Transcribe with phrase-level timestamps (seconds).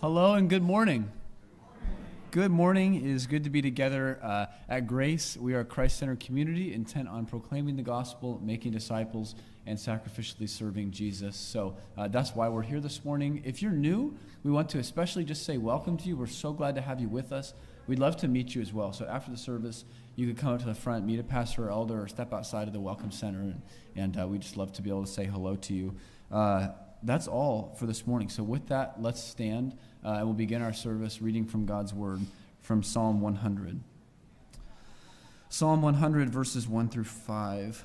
[0.00, 1.12] Hello and good morning.
[2.30, 2.94] Good morning.
[2.94, 5.36] It is good to be together uh, at Grace.
[5.36, 9.34] We are a Christ centered community intent on proclaiming the gospel, making disciples,
[9.66, 11.36] and sacrificially serving Jesus.
[11.36, 13.42] So uh, that's why we're here this morning.
[13.44, 16.16] If you're new, we want to especially just say welcome to you.
[16.16, 17.54] We're so glad to have you with us.
[17.86, 18.92] We'd love to meet you as well.
[18.92, 21.70] So after the service, you could come up to the front, meet a pastor or
[21.70, 23.62] elder, or step outside of the Welcome Center, and,
[23.96, 25.94] and uh, we just love to be able to say hello to you.
[26.30, 26.68] Uh,
[27.02, 28.28] that's all for this morning.
[28.28, 32.20] So with that, let's stand uh, and we'll begin our service reading from God's Word
[32.60, 33.80] from Psalm 100.
[35.48, 37.84] Psalm 100, verses 1 through 5,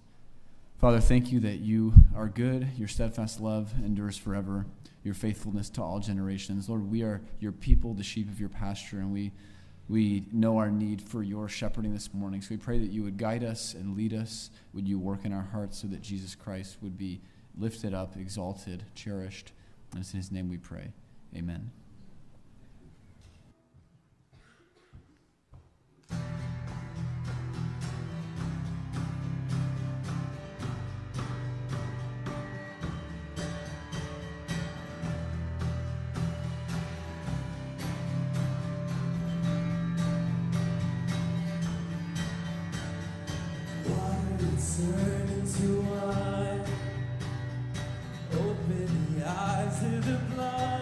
[0.81, 2.67] Father, thank you that you are good.
[2.75, 4.65] Your steadfast love endures forever,
[5.03, 6.67] your faithfulness to all generations.
[6.67, 9.31] Lord, we are your people, the sheep of your pasture, and we,
[9.87, 12.41] we know our need for your shepherding this morning.
[12.41, 14.49] So we pray that you would guide us and lead us.
[14.73, 17.21] Would you work in our hearts so that Jesus Christ would be
[17.55, 19.51] lifted up, exalted, cherished.
[19.91, 20.93] And it's in his name we pray.
[21.35, 21.69] Amen.
[44.77, 46.63] Turn into wine.
[48.33, 50.80] Open the eyes of the blind.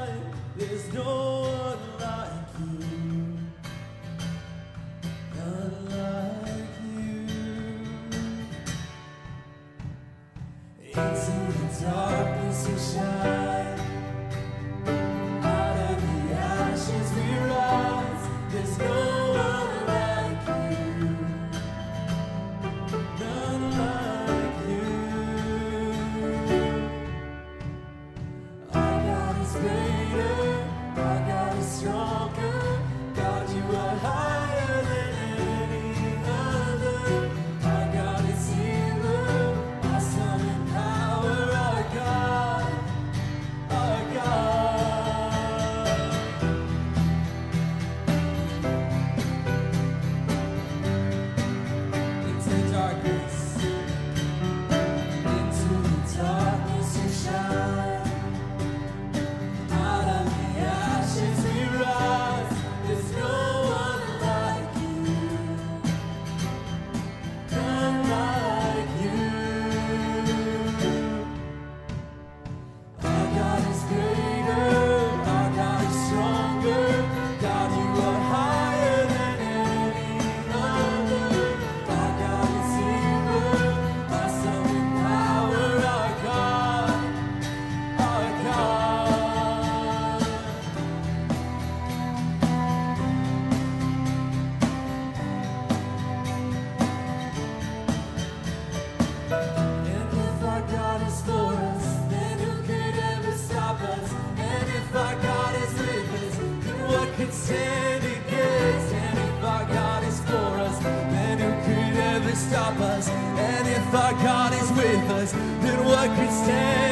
[112.40, 113.10] Stop us?
[113.10, 116.89] And if our God is with us, then what could stand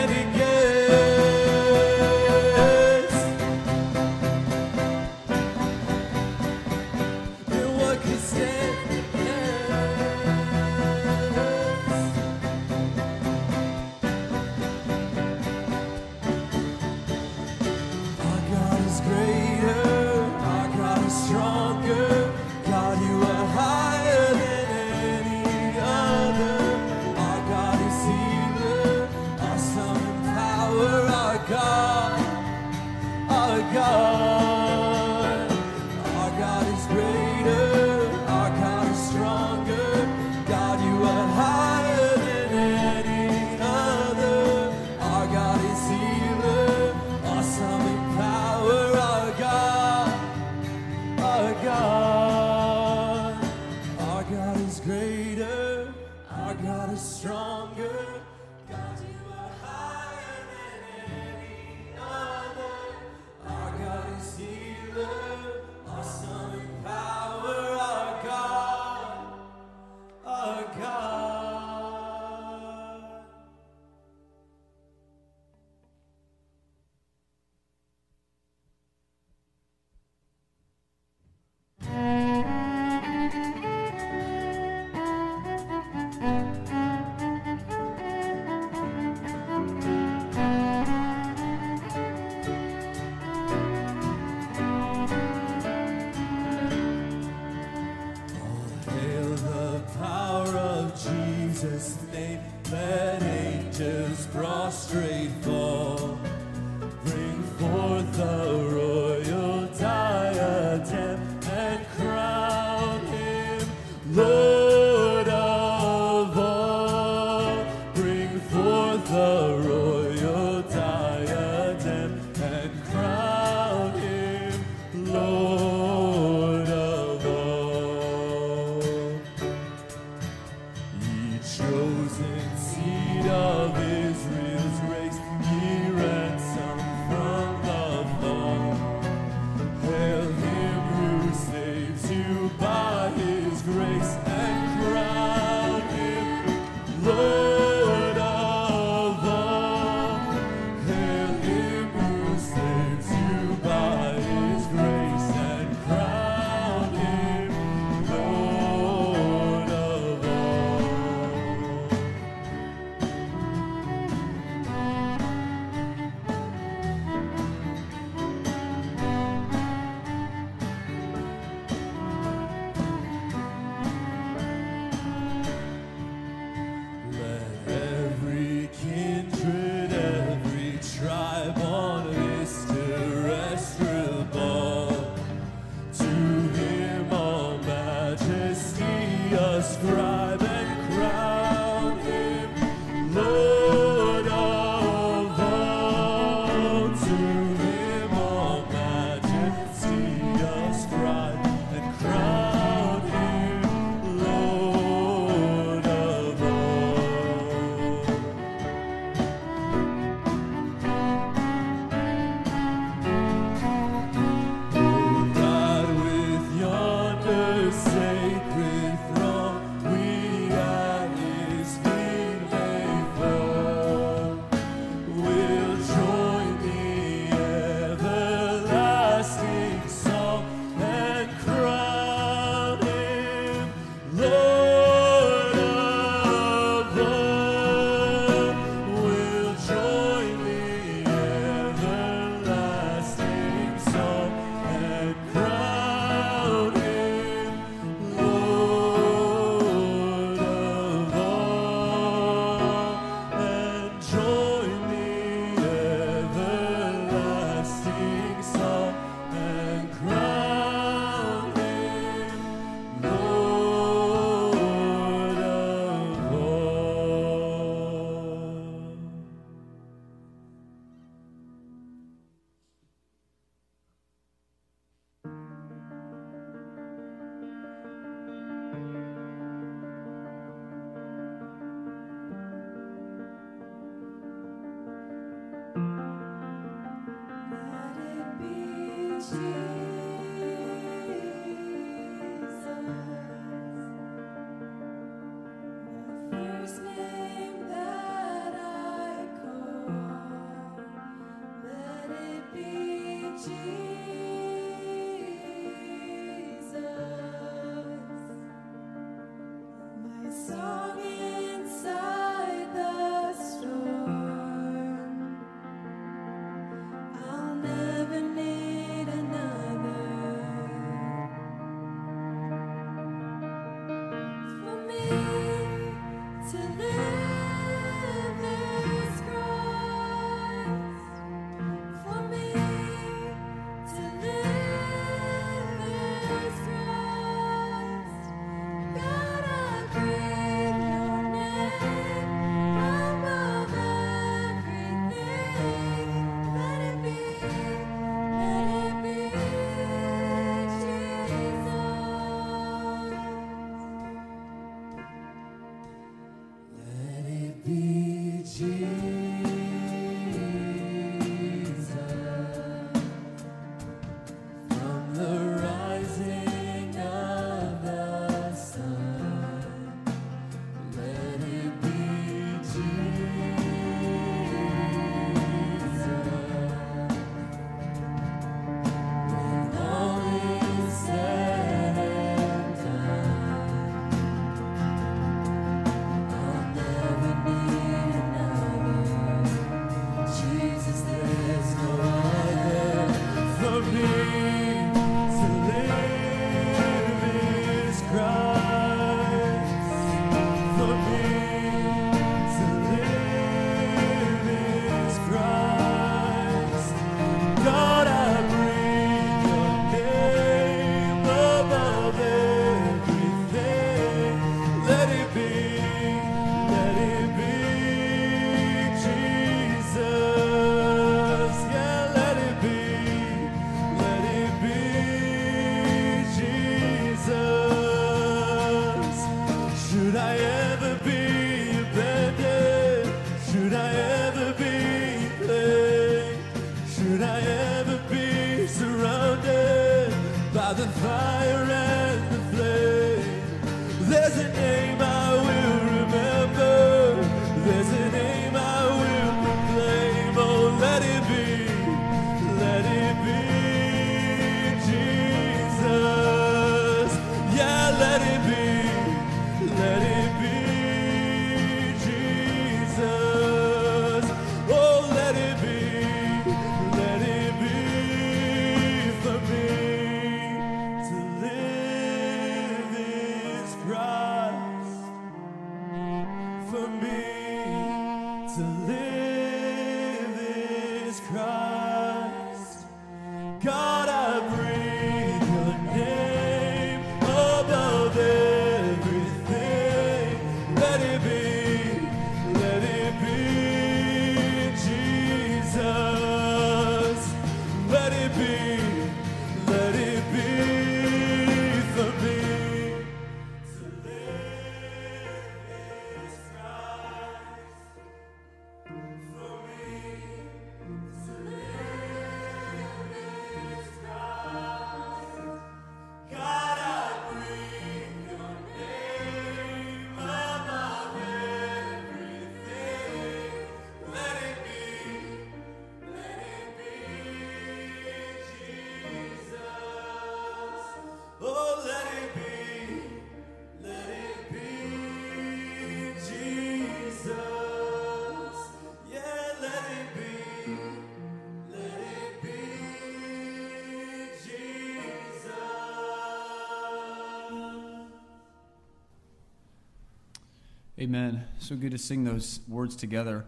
[551.07, 551.45] Amen.
[551.59, 553.45] So good to sing those words together.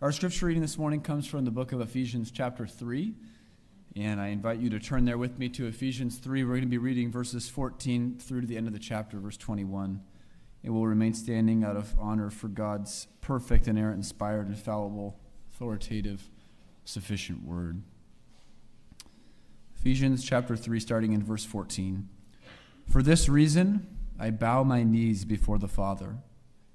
[0.00, 3.12] Our scripture reading this morning comes from the book of Ephesians, chapter 3.
[3.96, 6.42] And I invite you to turn there with me to Ephesians 3.
[6.42, 9.36] We're going to be reading verses 14 through to the end of the chapter, verse
[9.36, 10.00] 21.
[10.64, 15.20] And we'll remain standing out of honor for God's perfect, inerrant, inspired, infallible,
[15.52, 16.30] authoritative,
[16.86, 17.82] sufficient word.
[19.76, 22.08] Ephesians chapter 3, starting in verse 14.
[22.88, 26.16] For this reason, I bow my knees before the Father,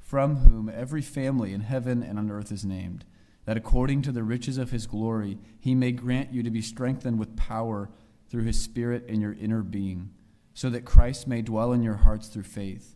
[0.08, 3.04] from whom every family in heaven and on earth is named,
[3.44, 7.20] that according to the riches of his glory, he may grant you to be strengthened
[7.20, 7.90] with power
[8.30, 10.10] through his Spirit in your inner being,
[10.54, 12.96] so that Christ may dwell in your hearts through faith,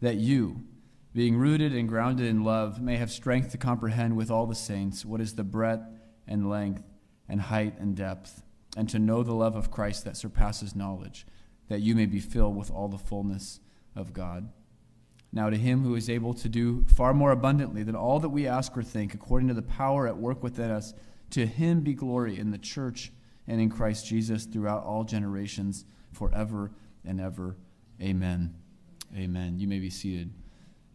[0.00, 0.62] that you,
[1.12, 5.04] being rooted and grounded in love, may have strength to comprehend with all the saints
[5.04, 5.86] what is the breadth
[6.26, 6.84] and length
[7.28, 8.42] and height and depth,
[8.78, 11.26] and to know the love of Christ that surpasses knowledge,
[11.68, 13.60] that you may be filled with all the fullness
[13.94, 14.48] of God.
[15.36, 18.46] Now, to him who is able to do far more abundantly than all that we
[18.46, 20.94] ask or think, according to the power at work within us,
[21.32, 23.12] to him be glory in the church
[23.46, 26.70] and in Christ Jesus throughout all generations, forever
[27.04, 27.54] and ever.
[28.00, 28.54] Amen.
[29.14, 29.58] Amen.
[29.58, 30.32] You may be seated.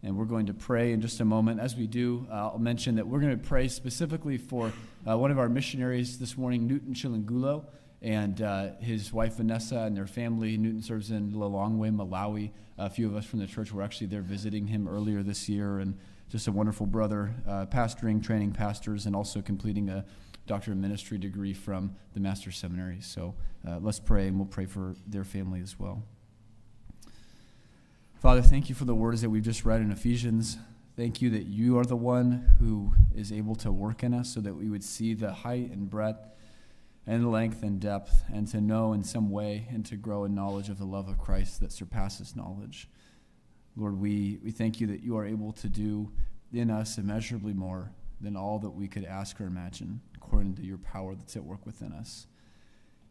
[0.02, 1.60] And we're going to pray in just a moment.
[1.60, 4.72] As we do, uh, I'll mention that we're going to pray specifically for
[5.08, 7.64] uh, one of our missionaries this morning, Newton Chilangulo,
[8.02, 10.56] and uh, his wife Vanessa and their family.
[10.56, 12.50] Newton serves in Lilongwe, Malawi.
[12.76, 15.78] A few of us from the church were actually there visiting him earlier this year,
[15.78, 15.96] and
[16.28, 20.04] just a wonderful brother, uh, pastoring, training pastors, and also completing a
[20.46, 22.98] doctor of ministry degree from the Master's Seminary.
[23.00, 23.34] So
[23.66, 26.02] uh, let's pray, and we'll pray for their family as well.
[28.20, 30.56] Father, thank you for the words that we've just read in Ephesians.
[30.96, 34.40] Thank you that you are the one who is able to work in us so
[34.40, 36.28] that we would see the height and breadth
[37.06, 40.68] and length and depth and to know in some way and to grow in knowledge
[40.68, 42.88] of the love of Christ that surpasses knowledge.
[43.76, 46.12] Lord, we, we thank you that you are able to do
[46.52, 47.90] in us immeasurably more
[48.20, 51.64] than all that we could ask or imagine, according to your power that's at work
[51.66, 52.26] within us.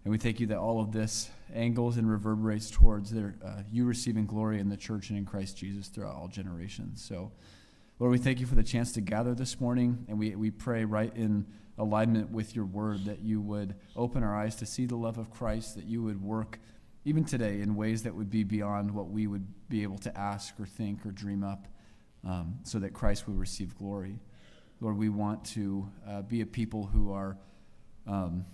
[0.03, 3.85] And we thank you that all of this angles and reverberates towards their, uh, you
[3.85, 7.03] receiving glory in the church and in Christ Jesus throughout all generations.
[7.03, 7.31] So,
[7.99, 10.85] Lord, we thank you for the chance to gather this morning, and we, we pray
[10.85, 11.45] right in
[11.77, 15.31] alignment with your word that you would open our eyes to see the love of
[15.31, 16.59] Christ, that you would work
[17.03, 20.59] even today in ways that would be beyond what we would be able to ask
[20.59, 21.67] or think or dream up,
[22.23, 24.19] um, so that Christ would receive glory.
[24.79, 27.37] Lord, we want to uh, be a people who are.
[28.07, 28.45] Um,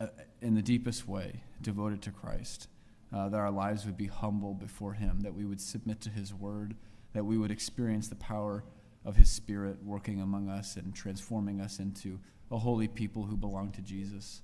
[0.00, 0.06] uh,
[0.40, 2.68] in the deepest way, devoted to Christ.
[3.12, 6.34] Uh, that our lives would be humble before Him, that we would submit to His
[6.34, 6.76] word,
[7.14, 8.64] that we would experience the power
[9.08, 13.72] of His Spirit working among us and transforming us into a holy people who belong
[13.72, 14.42] to Jesus.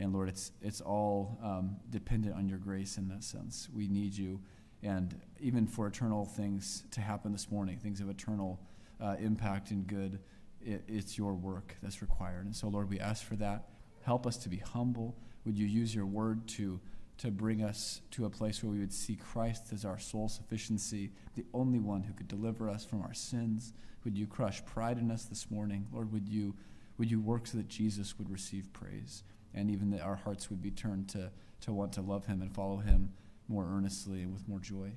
[0.00, 3.68] And Lord, it's, it's all um, dependent on your grace in that sense.
[3.72, 4.40] We need you.
[4.82, 8.58] And even for eternal things to happen this morning, things of eternal
[9.00, 10.18] uh, impact and good,
[10.60, 12.46] it, it's your work that's required.
[12.46, 13.68] And so, Lord, we ask for that.
[14.02, 15.14] Help us to be humble.
[15.44, 16.80] Would you use your word to
[17.20, 21.12] to bring us to a place where we would see Christ as our sole sufficiency,
[21.34, 23.74] the only one who could deliver us from our sins.
[24.04, 25.86] Would you crush pride in us this morning?
[25.92, 26.54] Lord, would you,
[26.96, 29.22] would you work so that Jesus would receive praise
[29.52, 32.54] and even that our hearts would be turned to, to want to love him and
[32.54, 33.12] follow him
[33.48, 34.90] more earnestly and with more joy?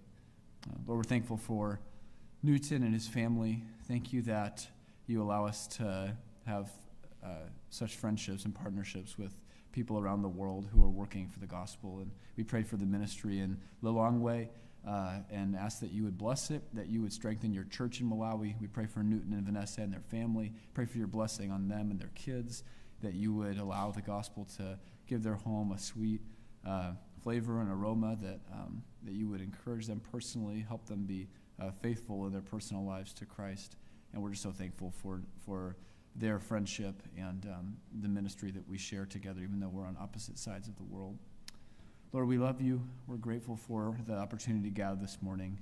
[0.66, 1.82] Uh, Lord, we're thankful for
[2.42, 3.66] Newton and his family.
[3.86, 4.66] Thank you that
[5.08, 6.16] you allow us to
[6.46, 6.72] have
[7.22, 9.36] uh, such friendships and partnerships with
[9.74, 12.00] people around the world who are working for the gospel.
[12.00, 14.48] And we pray for the ministry in Lilongwe
[14.88, 18.10] uh, and ask that you would bless it, that you would strengthen your church in
[18.10, 18.56] Malawi.
[18.62, 20.54] We pray for Newton and Vanessa and their family.
[20.74, 22.64] Pray for your blessing on them and their kids,
[23.02, 26.22] that you would allow the gospel to give their home a sweet
[26.66, 31.28] uh, flavor and aroma, that, um, that you would encourage them personally, help them be
[31.62, 33.76] uh, faithful in their personal lives to Christ.
[34.14, 35.78] And we're just so thankful for, for
[36.16, 40.38] their friendship and um, the ministry that we share together, even though we're on opposite
[40.38, 41.18] sides of the world.
[42.12, 42.84] Lord, we love you.
[43.08, 45.60] We're grateful for the opportunity to gather this morning.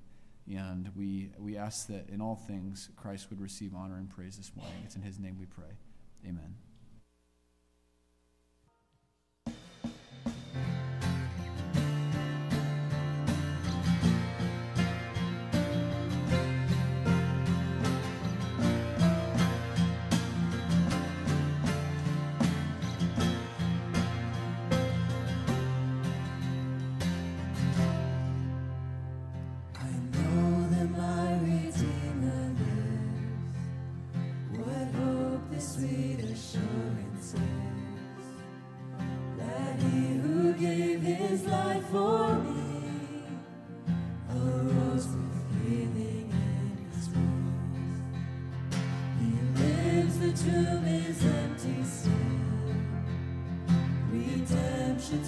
[0.49, 4.51] And we, we ask that in all things, Christ would receive honor and praise this
[4.55, 4.75] morning.
[4.83, 5.77] It's in his name we pray.
[6.27, 6.55] Amen.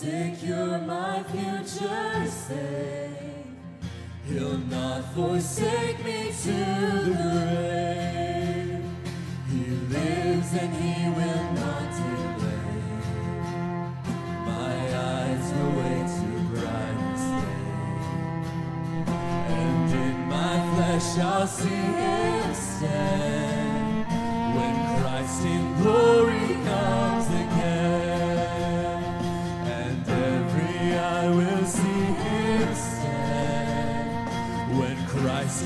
[0.05, 3.09] secure, my future safe.
[4.29, 6.57] He'll not forsake me to
[7.07, 8.85] the grave.
[9.51, 9.64] He
[9.95, 12.85] lives and He will not delay.
[14.53, 14.77] My
[15.11, 17.64] eyes await to brightest day
[19.59, 24.07] and in my flesh I'll see him stand
[24.57, 26.13] when Christ in glory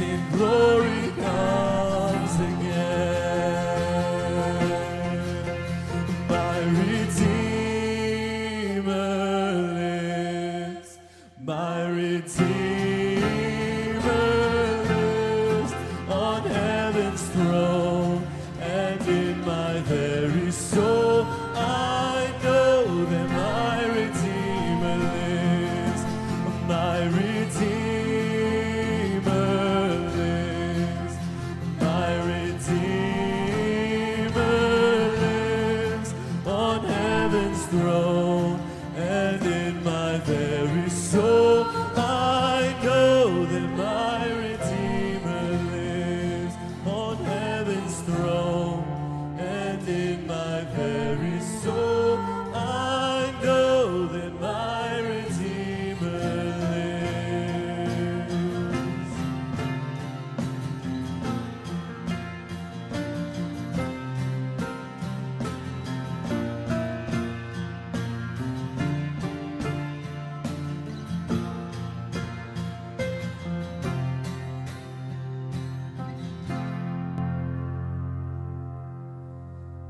[0.00, 0.97] in glory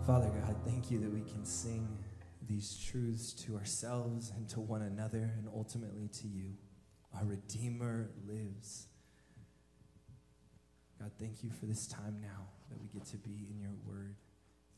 [0.09, 1.87] Father God, thank you that we can sing
[2.49, 6.55] these truths to ourselves and to one another and ultimately to you.
[7.14, 8.87] Our Redeemer lives.
[10.99, 14.16] God, thank you for this time now that we get to be in your word.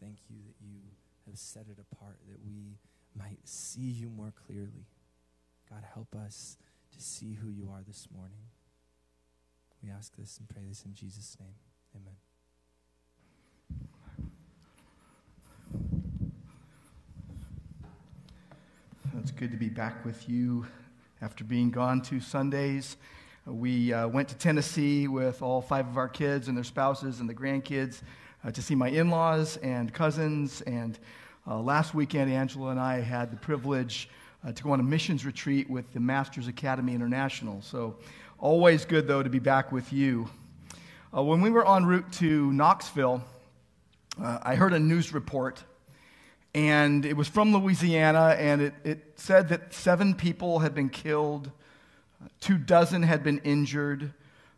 [0.00, 0.80] Thank you that you
[1.26, 2.80] have set it apart that we
[3.16, 4.88] might see you more clearly.
[5.70, 6.56] God, help us
[6.90, 8.50] to see who you are this morning.
[9.80, 11.54] We ask this and pray this in Jesus' name.
[11.94, 12.16] Amen.
[19.18, 20.66] It's good to be back with you
[21.20, 22.96] after being gone two Sundays.
[23.44, 27.28] We uh, went to Tennessee with all five of our kids and their spouses and
[27.28, 28.02] the grandkids
[28.44, 30.60] uh, to see my in laws and cousins.
[30.60, 30.96] And
[31.44, 34.08] uh, last weekend, Angela and I had the privilege
[34.46, 37.60] uh, to go on a missions retreat with the Masters Academy International.
[37.62, 37.96] So,
[38.38, 40.30] always good, though, to be back with you.
[41.14, 43.24] Uh, when we were en route to Knoxville,
[44.22, 45.64] uh, I heard a news report
[46.54, 51.50] and it was from Louisiana, and it, it said that seven people had been killed,
[52.40, 54.12] two dozen had been injured,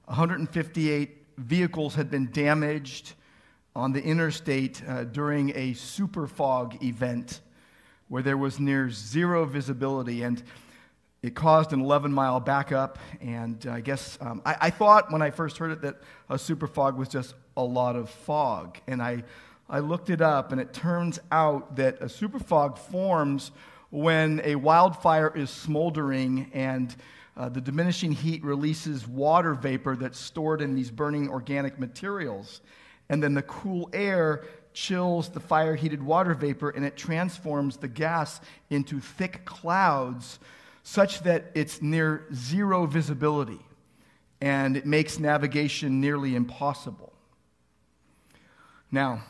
[0.06, 3.14] 158 vehicles had been damaged
[3.74, 7.40] on the interstate uh, during a super fog event
[8.08, 10.22] where there was near zero visibility.
[10.22, 10.42] And
[11.22, 12.98] it caused an 11 mile backup.
[13.20, 15.96] And I guess um, I, I thought when I first heard it that
[16.28, 18.78] a super fog was just a lot of fog.
[18.86, 19.24] And I
[19.72, 23.52] I looked it up, and it turns out that a superfog forms
[23.88, 26.94] when a wildfire is smoldering and
[27.38, 32.60] uh, the diminishing heat releases water vapor that's stored in these burning organic materials.
[33.08, 37.88] And then the cool air chills the fire heated water vapor and it transforms the
[37.88, 40.38] gas into thick clouds
[40.82, 43.60] such that it's near zero visibility
[44.42, 47.14] and it makes navigation nearly impossible.
[48.90, 49.22] Now,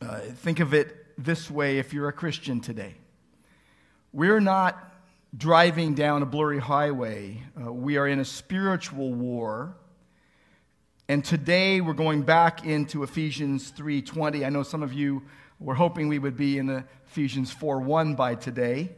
[0.00, 2.94] uh, think of it this way if you're a Christian today.
[4.12, 4.92] We're not
[5.36, 9.74] driving down a blurry highway, uh, we are in a spiritual war.
[11.10, 14.44] And today we're going back into Ephesians 3:20.
[14.44, 15.22] I know some of you
[15.58, 18.90] were hoping we would be in Ephesians 4:1 by today.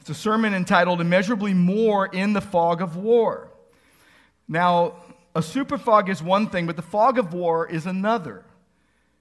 [0.00, 3.50] It's a sermon entitled Immeasurably More in the Fog of War.
[4.48, 4.94] Now,
[5.34, 8.44] a super fog is one thing, but the fog of war is another.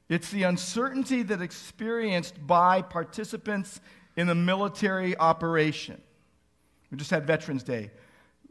[0.09, 3.79] It's the uncertainty that experienced by participants
[4.17, 6.01] in a military operation.
[6.89, 7.91] We just had Veterans Day,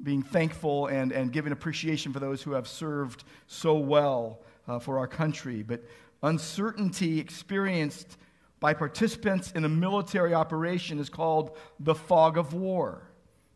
[0.00, 4.98] being thankful and, and giving appreciation for those who have served so well uh, for
[4.98, 5.64] our country.
[5.64, 5.82] But
[6.22, 8.16] uncertainty experienced
[8.60, 13.02] by participants in a military operation is called the fog of war.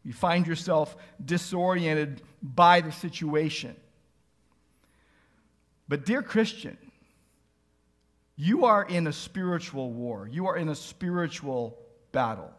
[0.05, 3.77] You find yourself disoriented by the situation.
[5.89, 6.77] But, dear Christian,
[8.37, 10.29] you are in a spiritual war.
[10.31, 11.79] You are in a spiritual
[12.13, 12.51] battle.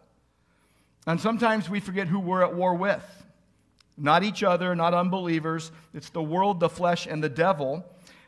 [1.05, 3.03] And sometimes we forget who we're at war with.
[3.97, 5.71] Not each other, not unbelievers.
[5.93, 7.85] It's the world, the flesh, and the devil.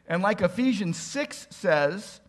[0.08, 2.19] And like Ephesians 6 says,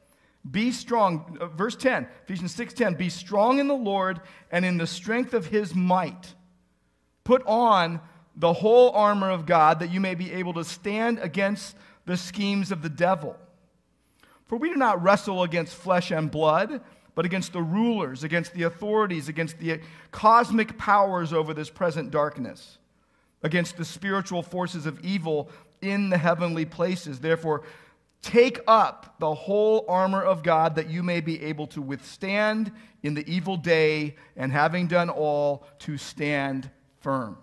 [0.49, 1.39] be strong.
[1.41, 5.47] Uh, verse 10, Ephesians 6:10, be strong in the Lord and in the strength of
[5.47, 6.35] his might.
[7.25, 8.01] Put on
[8.37, 11.75] the whole armor of God that you may be able to stand against
[12.05, 13.37] the schemes of the devil.
[14.47, 16.81] For we do not wrestle against flesh and blood,
[17.15, 19.81] but against the rulers, against the authorities, against the
[20.13, 22.79] cosmic powers over this present darkness,
[23.43, 27.21] against the spiritual forces of evil in the heavenly places.
[27.21, 27.63] Therefore,
[28.23, 32.71] take up the whole armor of God that you may be able to withstand
[33.03, 37.39] in the evil day, and having done all, to stand firm.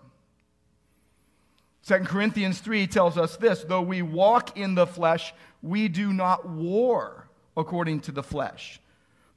[1.85, 6.47] 2 Corinthians 3 tells us this though we walk in the flesh, we do not
[6.47, 8.79] war according to the flesh.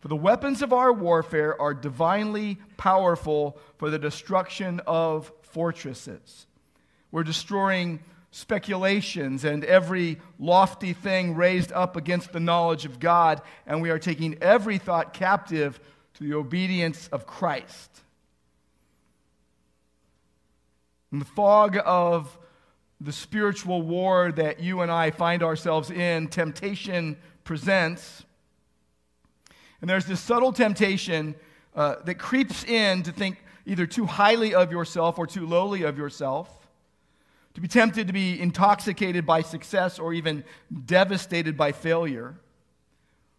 [0.00, 6.46] For the weapons of our warfare are divinely powerful for the destruction of fortresses.
[7.10, 13.80] We're destroying speculations and every lofty thing raised up against the knowledge of God, and
[13.80, 15.80] we are taking every thought captive
[16.14, 18.02] to the obedience of Christ.
[21.12, 22.36] In the fog of
[23.00, 28.24] the spiritual war that you and I find ourselves in, temptation presents.
[29.80, 31.34] And there's this subtle temptation
[31.74, 35.98] uh, that creeps in to think either too highly of yourself or too lowly of
[35.98, 36.48] yourself,
[37.54, 40.44] to be tempted to be intoxicated by success or even
[40.86, 42.34] devastated by failure,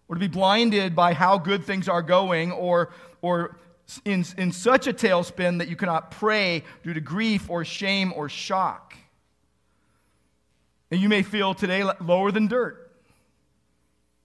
[0.08, 2.91] or to be blinded by how good things are going, or,
[3.22, 3.58] or
[4.06, 8.30] in, in such a tailspin that you cannot pray due to grief or shame or
[8.30, 8.87] shock.
[10.91, 12.91] And you may feel today lower than dirt.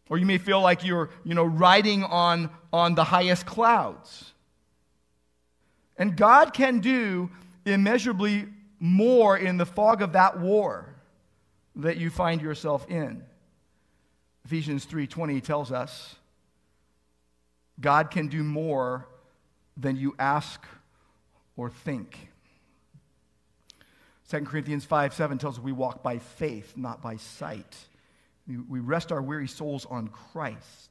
[0.09, 4.33] Or you may feel like you're, you know, riding on, on the highest clouds.
[5.97, 7.31] And God can do
[7.65, 8.47] immeasurably
[8.79, 10.95] more in the fog of that war
[11.77, 13.23] that you find yourself in.
[14.45, 16.17] Ephesians 3:20 tells us
[17.81, 19.09] God can do more
[19.77, 20.65] than you ask
[21.57, 22.32] or think.
[24.33, 27.77] 2 Corinthians 5 7 tells us we walk by faith, not by sight.
[28.47, 30.91] We rest our weary souls on Christ.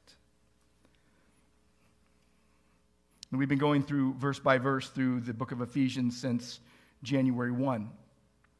[3.30, 6.60] And we've been going through verse by verse through the book of Ephesians since
[7.02, 7.90] January 1.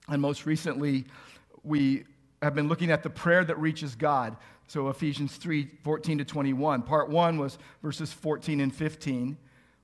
[0.09, 1.05] And most recently,
[1.63, 2.03] we
[2.43, 4.37] have been looking at the prayer that reaches God.
[4.67, 6.83] So Ephesians 3 14 to 21.
[6.83, 9.39] Part 1 was verses 14 and 15,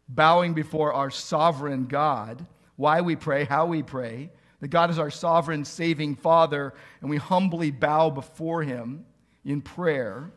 [0.08, 4.30] bowing before our sovereign God, why we pray, how we pray
[4.60, 9.04] that God is our sovereign, saving Father, and we humbly bow before Him
[9.44, 10.32] in prayer.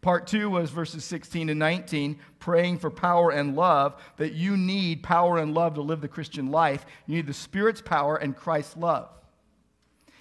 [0.00, 5.02] Part two was verses 16 and 19, praying for power and love, that you need
[5.02, 6.84] power and love to live the Christian life.
[7.06, 9.08] You need the Spirit's power and Christ's love.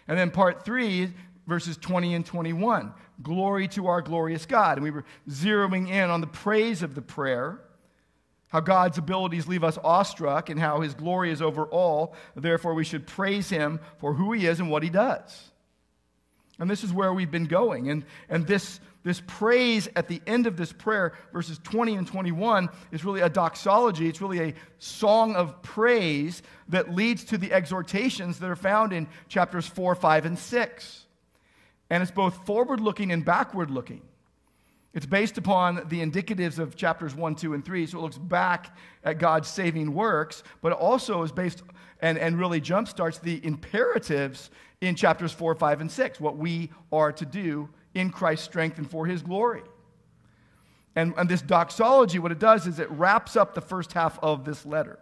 [0.08, 1.14] And then part three,
[1.48, 4.78] verses 20 and 21, glory to our glorious God.
[4.78, 7.60] And we were zeroing in on the praise of the prayer
[8.56, 12.16] how God's abilities leave us awestruck and how his glory is over all.
[12.38, 15.52] Therefore, we should praise him for who he is and what he does.
[16.58, 17.90] And this is where we've been going.
[17.90, 22.70] And, and this, this praise at the end of this prayer, verses 20 and 21,
[22.94, 24.08] is really a doxology.
[24.08, 29.10] It's really a song of praise that leads to the exhortations that are found in
[29.28, 31.06] chapters 4, 5, and 6.
[31.90, 34.02] And it's both forward looking and backward looking.
[34.96, 37.86] It's based upon the indicatives of chapters 1, 2, and 3.
[37.86, 41.64] So it looks back at God's saving works, but it also is based
[42.00, 47.12] and, and really jumpstarts the imperatives in chapters 4, 5, and 6, what we are
[47.12, 49.64] to do in Christ's strength and for his glory.
[50.96, 54.46] And, and this doxology, what it does is it wraps up the first half of
[54.46, 55.00] this letter.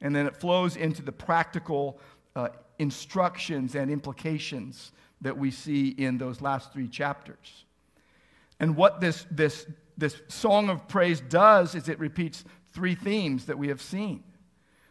[0.00, 2.00] And then it flows into the practical
[2.34, 7.66] uh, instructions and implications that we see in those last three chapters.
[8.60, 13.58] And what this, this, this song of praise does is it repeats three themes that
[13.58, 14.22] we have seen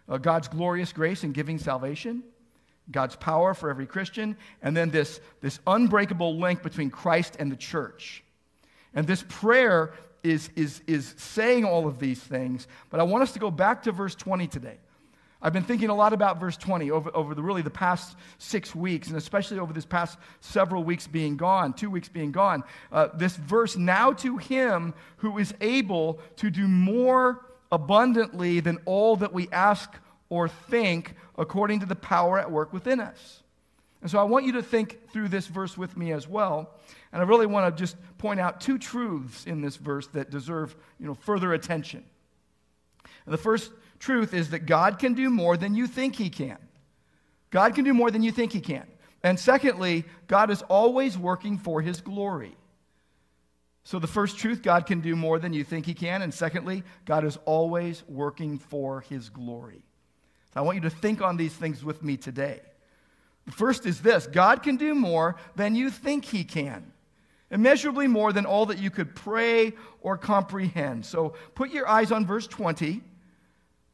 [0.09, 2.23] uh, God's glorious grace in giving salvation,
[2.89, 7.55] God's power for every Christian, and then this, this unbreakable link between Christ and the
[7.55, 8.23] church.
[8.95, 13.31] And this prayer is, is, is saying all of these things, but I want us
[13.33, 14.77] to go back to verse 20 today.
[15.41, 18.75] I've been thinking a lot about verse 20 over, over the really the past six
[18.75, 22.63] weeks, and especially over this past several weeks being gone, two weeks being gone.
[22.91, 29.15] Uh, this verse, now to him who is able to do more abundantly than all
[29.15, 29.93] that we ask
[30.27, 33.41] or think, according to the power at work within us.
[34.01, 36.75] And so I want you to think through this verse with me as well.
[37.11, 40.75] And I really want to just point out two truths in this verse that deserve
[40.99, 42.03] you know, further attention.
[43.25, 46.57] And the first truth is that God can do more than you think He can.
[47.49, 48.85] God can do more than you think He can.
[49.23, 52.55] And secondly, God is always working for His glory.
[53.83, 56.21] So, the first truth, God can do more than you think He can.
[56.21, 59.83] And secondly, God is always working for His glory.
[60.53, 62.61] So, I want you to think on these things with me today.
[63.45, 66.91] The first is this God can do more than you think He can,
[67.51, 71.05] immeasurably more than all that you could pray or comprehend.
[71.05, 73.01] So, put your eyes on verse 20.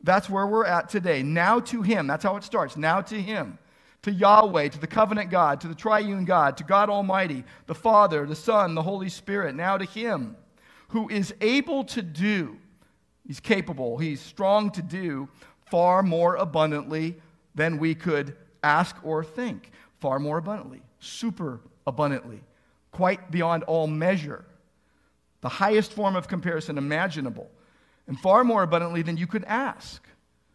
[0.04, 1.24] That's where we're at today.
[1.24, 2.08] Now to Him.
[2.08, 2.78] That's how it starts.
[2.78, 3.58] Now to Him.
[4.04, 8.28] To Yahweh, to the covenant God, to the triune God, to God Almighty, the Father,
[8.28, 9.56] the Son, the Holy Spirit.
[9.56, 10.36] Now to Him
[10.90, 12.58] who is able to do,
[13.26, 15.28] He's capable, He's strong to do
[15.70, 17.16] far more abundantly
[17.56, 22.42] than we could ask or think, far more abundantly, super abundantly,
[22.96, 24.46] quite beyond all measure,
[25.42, 27.52] the highest form of comparison imaginable,
[28.08, 30.02] and far more abundantly than you could ask,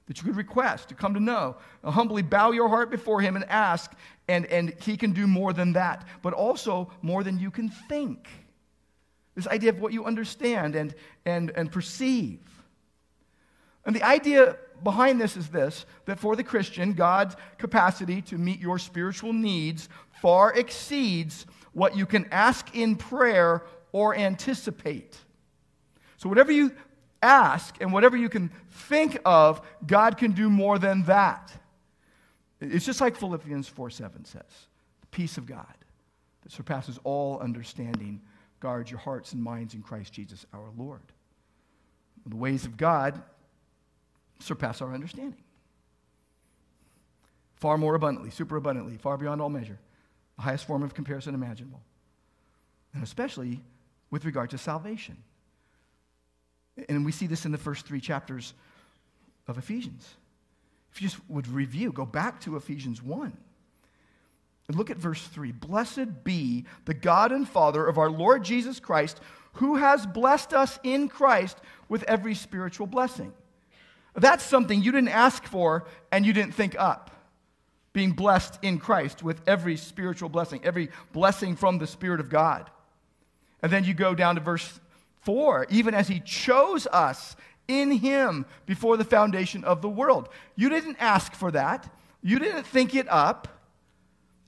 [0.07, 1.57] that you could request, to come to know.
[1.85, 3.93] Now, humbly bow your heart before Him and ask,
[4.27, 8.27] and, and He can do more than that, but also more than you can think.
[9.35, 10.95] This idea of what you understand and,
[11.27, 12.41] and, and perceive.
[13.85, 18.61] And the idea behind this is this that for the Christian, God's capacity to meet
[18.61, 19.91] your spiritual needs
[20.23, 25.17] far exceeds what you can ask in prayer or anticipate.
[26.17, 26.73] So, whatever you
[27.23, 31.53] ask and whatever you can think of, God can do more than that.
[32.61, 34.43] It's just like Philippians 4 7 says
[35.01, 35.75] the peace of God
[36.43, 38.21] that surpasses all understanding
[38.61, 41.01] guards your hearts and minds in Christ Jesus our Lord.
[42.27, 43.21] The ways of God
[44.41, 45.43] surpass our understanding.
[47.57, 49.79] Far more abundantly, super abundantly, far beyond all measure,
[50.41, 51.81] highest form of comparison imaginable.
[52.95, 53.61] And especially
[54.11, 55.17] with regard to salvation.
[56.89, 58.55] And we see this in the first three chapters
[59.47, 60.09] of Ephesians.
[60.93, 63.37] If you just would review, go back to Ephesians 1.
[64.69, 65.53] And look at verse 3.
[65.53, 69.21] Blessed be the God and Father of our Lord Jesus Christ,
[69.55, 73.33] who has blessed us in Christ with every spiritual blessing.
[74.15, 77.11] That's something you didn't ask for and you didn't think up.
[77.93, 82.71] Being blessed in Christ with every spiritual blessing, every blessing from the Spirit of God.
[83.63, 84.81] And then you go down to verse
[85.23, 87.37] 4 even as He chose us
[87.69, 90.29] in Him before the foundation of the world.
[90.57, 93.49] You didn't ask for that, you didn't think it up.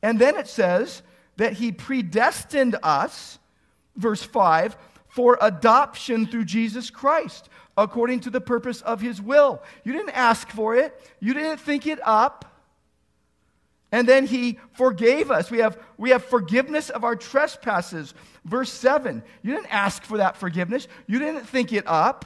[0.02, 1.02] And then it says
[1.36, 3.38] that He predestined us,
[3.96, 4.76] verse 5,
[5.08, 9.62] for adoption through Jesus Christ according to the purpose of his will.
[9.84, 12.51] You didn't ask for it, you didn't think it up.
[13.92, 15.50] And then he forgave us.
[15.50, 18.14] We have, we have forgiveness of our trespasses.
[18.44, 19.22] Verse 7.
[19.42, 22.24] You didn't ask for that forgiveness, you didn't think it up.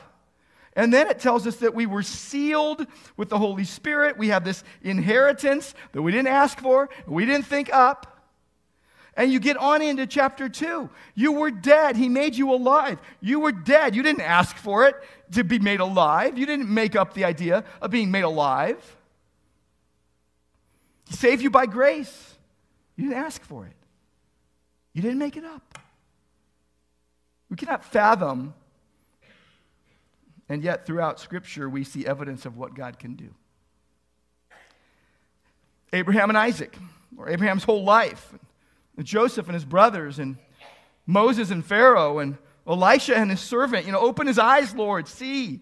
[0.76, 4.18] And then it tells us that we were sealed with the Holy Spirit.
[4.18, 8.12] We have this inheritance that we didn't ask for, we didn't think up.
[9.16, 10.90] And you get on into chapter 2.
[11.14, 11.96] You were dead.
[11.96, 12.98] He made you alive.
[13.22, 13.96] You were dead.
[13.96, 14.94] You didn't ask for it
[15.32, 16.36] to be made alive.
[16.36, 18.96] You didn't make up the idea of being made alive.
[21.08, 22.34] He saved you by grace.
[22.96, 23.76] You didn't ask for it,
[24.92, 25.78] you didn't make it up.
[27.48, 28.54] We cannot fathom,
[30.48, 33.28] and yet throughout Scripture, we see evidence of what God can do.
[35.92, 36.76] Abraham and Isaac,
[37.16, 38.34] or Abraham's whole life,
[39.02, 40.36] Joseph and his brothers, and
[41.06, 42.36] Moses and Pharaoh, and
[42.66, 43.86] Elisha and his servant.
[43.86, 45.60] You know, open his eyes, Lord, see.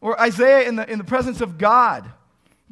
[0.00, 2.10] Or Isaiah in the, in the presence of God.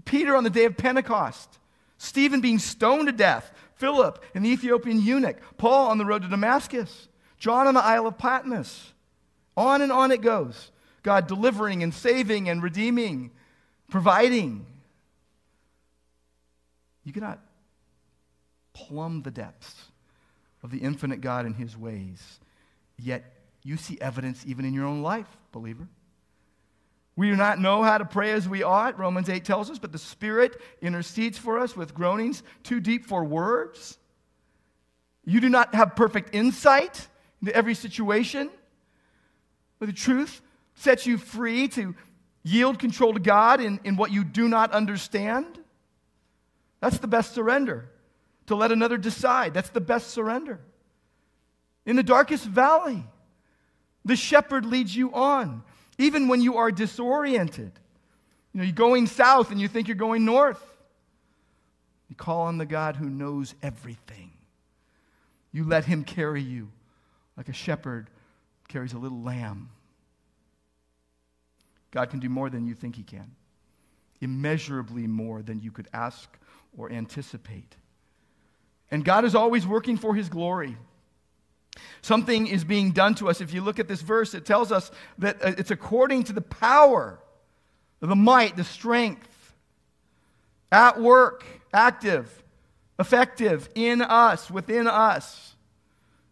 [0.05, 1.59] Peter on the day of Pentecost.
[2.03, 3.53] Stephen being stoned to death.
[3.77, 5.37] Philip and the Ethiopian eunuch.
[5.57, 7.07] Paul on the road to Damascus.
[7.39, 8.93] John on the Isle of Patmos.
[9.57, 10.73] On and on it goes.
[11.05, 13.31] God delivering and saving and redeeming,
[13.89, 14.67] providing.
[17.05, 17.39] You cannot
[18.73, 19.73] plumb the depths
[20.65, 22.41] of the infinite God and his ways.
[22.99, 23.25] Yet
[23.63, 25.87] you see evidence even in your own life, believer.
[27.15, 29.93] We do not know how to pray as we ought, Romans 8 tells us, but
[29.93, 33.99] the Spirit intercedes for us with groanings too deep for words.
[35.25, 37.07] You do not have perfect insight
[37.41, 38.51] into every situation.
[39.79, 40.41] But the truth
[40.75, 41.95] sets you free to
[42.43, 45.59] yield control to God in, in what you do not understand.
[46.81, 47.91] That's the best surrender
[48.47, 49.55] to let another decide.
[49.55, 50.61] That's the best surrender.
[51.85, 53.05] In the darkest valley,
[54.05, 55.63] the shepherd leads you on,
[56.03, 57.73] even when you are disoriented.
[58.53, 60.63] You know, you're going south and you think you're going north.
[62.09, 64.33] You call on the God who knows everything.
[65.53, 66.71] You let him carry you
[67.37, 68.09] like a shepherd
[68.69, 69.69] carries a little lamb.
[71.91, 73.33] God can do more than you think he can,
[74.21, 76.29] immeasurably more than you could ask
[76.77, 77.77] or anticipate.
[78.91, 80.77] And God is always working for his glory.
[82.03, 83.41] Something is being done to us.
[83.41, 86.41] If you look at this verse, it tells us that uh, it's according to the
[86.41, 87.19] power,
[88.01, 89.55] the might, the strength,
[90.71, 92.43] at work, active,
[92.99, 95.55] effective in us, within us.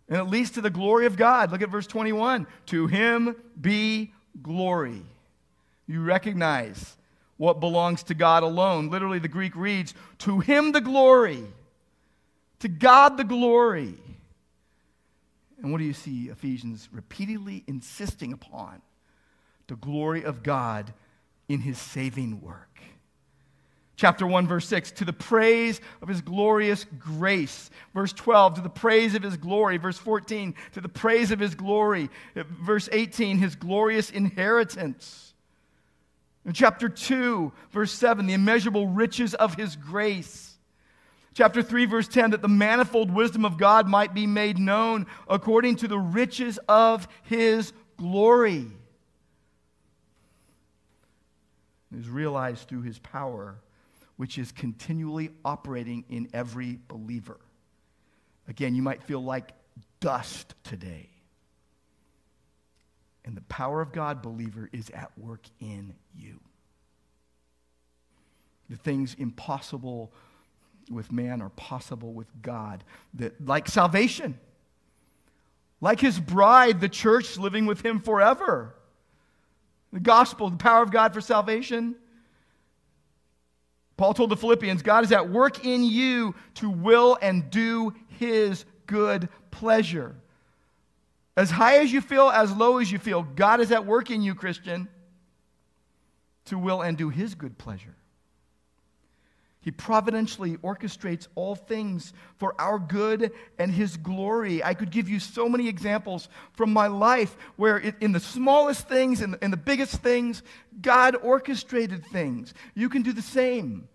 [0.09, 1.53] And it leads to the glory of God.
[1.53, 2.47] Look at verse 21.
[2.67, 4.13] To him be
[4.43, 5.03] glory.
[5.87, 6.97] You recognize
[7.37, 8.91] what belongs to God alone.
[8.91, 11.45] Literally, the Greek reads, To him the glory
[12.61, 13.95] to God the glory.
[15.63, 18.83] And what do you see Ephesians repeatedly insisting upon?
[19.67, 20.93] The glory of God
[21.49, 22.67] in his saving work.
[23.97, 27.69] Chapter 1, verse 6, to the praise of his glorious grace.
[27.93, 29.77] Verse 12, to the praise of his glory.
[29.77, 32.09] Verse 14, to the praise of his glory.
[32.35, 35.35] Verse 18, his glorious inheritance.
[36.47, 40.50] In chapter 2, verse 7, the immeasurable riches of his grace.
[41.33, 45.77] Chapter 3, verse 10, that the manifold wisdom of God might be made known according
[45.77, 48.67] to the riches of his glory.
[51.97, 53.59] Is realized through his power
[54.21, 57.41] which is continually operating in every believer.
[58.49, 59.53] Again, you might feel like
[59.99, 61.09] dust today.
[63.25, 66.39] And the power of God, believer, is at work in you.
[68.69, 70.13] The things impossible
[70.89, 72.85] with man are possible with God.
[73.15, 74.39] That, like salvation,
[75.81, 78.75] like his bride, the church living with him forever.
[79.93, 81.97] The gospel, the power of God for salvation
[84.01, 88.65] Paul told the Philippians, God is at work in you to will and do his
[88.87, 90.17] good pleasure.
[91.37, 94.23] As high as you feel, as low as you feel, God is at work in
[94.23, 94.89] you, Christian,
[96.47, 97.95] to will and do his good pleasure.
[99.63, 104.65] He providentially orchestrates all things for our good and His glory.
[104.65, 108.89] I could give you so many examples from my life where, it, in the smallest
[108.89, 110.43] things and the, the biggest things,
[110.81, 112.55] God orchestrated things.
[112.75, 113.87] You can do the same.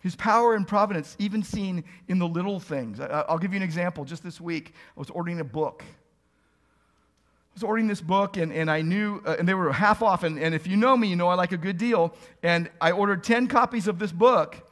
[0.00, 2.98] His power and providence, even seen in the little things.
[3.00, 4.04] I'll give you an example.
[4.04, 5.84] Just this week, I was ordering a book.
[7.58, 10.22] Was ordering this book, and, and I knew, uh, and they were half off.
[10.22, 12.14] And, and if you know me, you know I like a good deal.
[12.40, 14.64] And I ordered 10 copies of this book.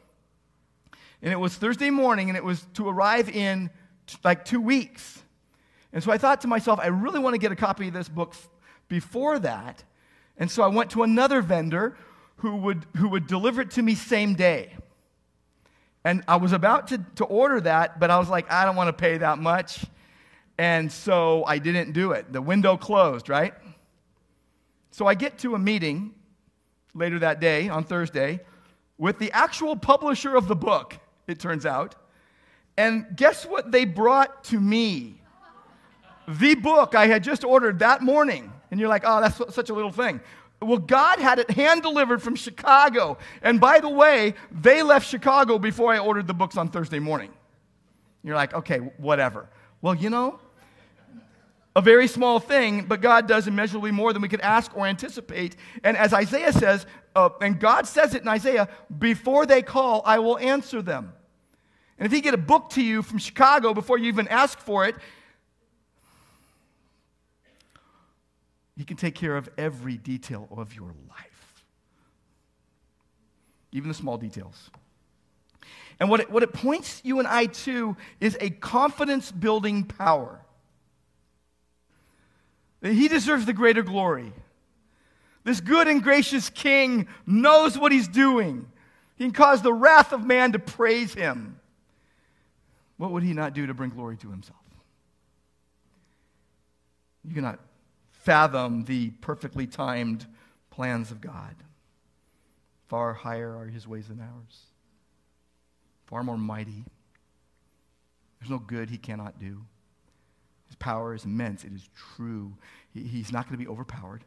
[1.21, 3.71] And it was Thursday morning, and it was to arrive in
[4.07, 5.21] t- like two weeks.
[5.93, 8.09] And so I thought to myself, I really want to get a copy of this
[8.09, 8.49] book f-
[8.87, 9.83] before that.
[10.39, 11.97] And so I went to another vendor
[12.37, 14.77] who would, who would deliver it to me same day.
[16.05, 18.87] And I was about to, to order that, but I was like, I don't want
[18.89, 19.85] to pay that much.
[20.59, 22.33] And so I didn't do it.
[22.33, 23.55] The window closed, right?
[24.91, 26.15] So I get to a meeting
[26.95, 28.41] later that day, on Thursday,
[28.97, 31.95] with the actual publisher of the book, it turns out.
[32.79, 35.21] And guess what they brought to me?
[36.27, 38.53] The book I had just ordered that morning.
[38.71, 40.21] And you're like, oh, that's such a little thing.
[40.61, 43.19] Well, God had it hand delivered from Chicago.
[43.43, 47.31] And by the way, they left Chicago before I ordered the books on Thursday morning.
[48.25, 49.49] You're like, okay, whatever.
[49.83, 50.41] Well, you know,
[51.77, 55.57] a very small thing, but God does immeasurably more than we could ask or anticipate.
[55.85, 60.19] And as Isaiah says, uh, and God says it in Isaiah, before they call, I
[60.21, 61.13] will answer them.
[61.99, 64.87] And if He get a book to you from Chicago before you even ask for
[64.87, 64.97] it,
[68.75, 71.65] He can take care of every detail of your life,
[73.73, 74.71] even the small details.
[76.01, 80.41] And what it, what it points you and I to is a confidence building power.
[82.83, 84.33] He deserves the greater glory.
[85.45, 88.67] This good and gracious king knows what he's doing.
[89.17, 91.61] He can cause the wrath of man to praise him.
[92.97, 94.59] What would he not do to bring glory to himself?
[97.25, 97.61] You cannot
[98.11, 100.27] fathom the perfectly timed
[100.71, 101.55] plans of God.
[102.89, 104.61] Far higher are his ways than ours,
[106.07, 106.85] far more mighty.
[108.39, 109.65] There's no good he cannot do.
[110.77, 111.65] His power is immense.
[111.65, 112.55] It is true.
[112.93, 114.25] He, he's not going to be overpowered.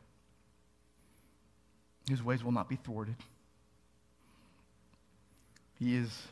[2.09, 3.15] His ways will not be thwarted.
[5.77, 6.27] He is,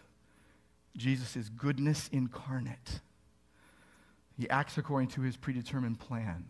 [0.95, 3.01] Jesus is goodness incarnate.
[4.37, 6.45] He acts according to his predetermined plan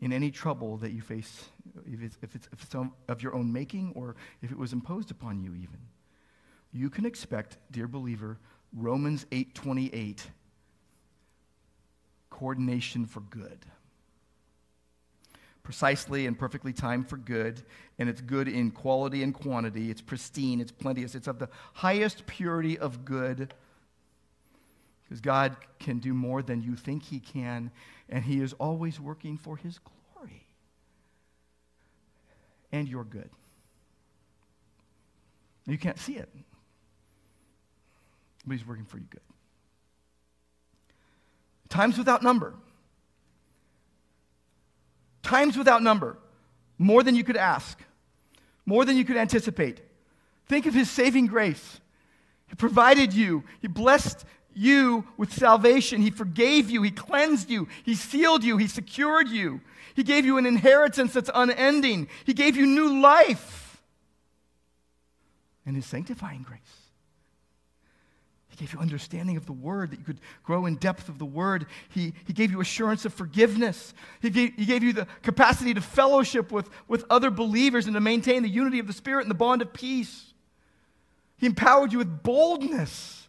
[0.00, 1.46] in any trouble that you face,
[1.86, 2.74] if it's, if it's, if it's
[3.08, 5.78] of your own making or if it was imposed upon you even.
[6.72, 8.38] You can expect, dear believer,
[8.76, 10.26] Romans 8:28
[12.38, 13.66] coordination for good.
[15.64, 17.62] Precisely and perfectly timed for good,
[17.98, 19.90] and it's good in quality and quantity.
[19.90, 23.52] It's pristine, it's plenteous, it's of the highest purity of good.
[25.02, 27.72] Because God can do more than you think He can,
[28.08, 29.80] and He is always working for His
[30.14, 30.46] glory
[32.70, 33.30] and your good.
[35.66, 36.28] You can't see it,
[38.46, 39.20] but He's working for you good.
[41.68, 42.54] Times without number.
[45.22, 46.16] Times without number.
[46.78, 47.78] More than you could ask,
[48.64, 49.80] more than you could anticipate.
[50.46, 51.80] Think of His saving grace.
[52.46, 54.24] He provided you, He blessed
[54.58, 56.02] you with salvation.
[56.02, 56.82] He forgave you.
[56.82, 57.68] He cleansed you.
[57.84, 58.56] He sealed you.
[58.56, 59.60] He secured you.
[59.94, 62.08] He gave you an inheritance that's unending.
[62.24, 63.80] He gave you new life.
[65.64, 66.60] and His sanctifying grace.
[68.58, 71.66] Gave you understanding of the Word, that you could grow in depth of the Word.
[71.90, 73.94] He, he gave you assurance of forgiveness.
[74.20, 78.00] He gave, he gave you the capacity to fellowship with, with other believers and to
[78.00, 80.34] maintain the unity of the Spirit and the bond of peace.
[81.36, 83.28] He empowered you with boldness.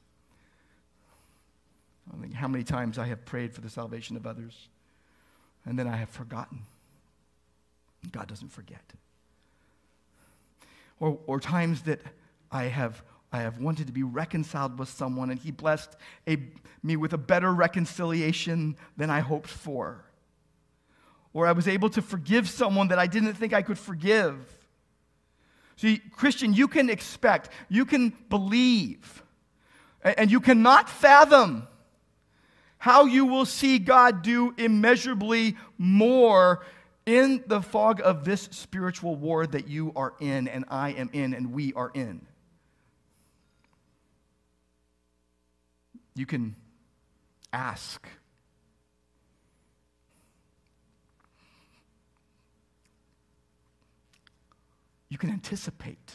[2.12, 4.68] I think how many times I have prayed for the salvation of others,
[5.64, 6.62] and then I have forgotten.
[8.12, 8.82] God doesn't forget.
[11.00, 12.02] Or, or times that
[12.52, 15.96] I have, I have wanted to be reconciled with someone, and He blessed
[16.28, 16.38] a,
[16.82, 20.04] me with a better reconciliation than I hoped for.
[21.34, 24.36] Or I was able to forgive someone that I didn't think I could forgive.
[25.76, 29.24] See, Christian, you can expect, you can believe,
[30.04, 31.68] and you cannot fathom
[32.80, 36.66] how you will see God do immeasurably more
[37.06, 41.34] in the fog of this spiritual war that you are in, and I am in,
[41.34, 42.26] and we are in.
[46.16, 46.56] You can
[47.54, 48.08] ask.
[55.10, 56.14] You can anticipate.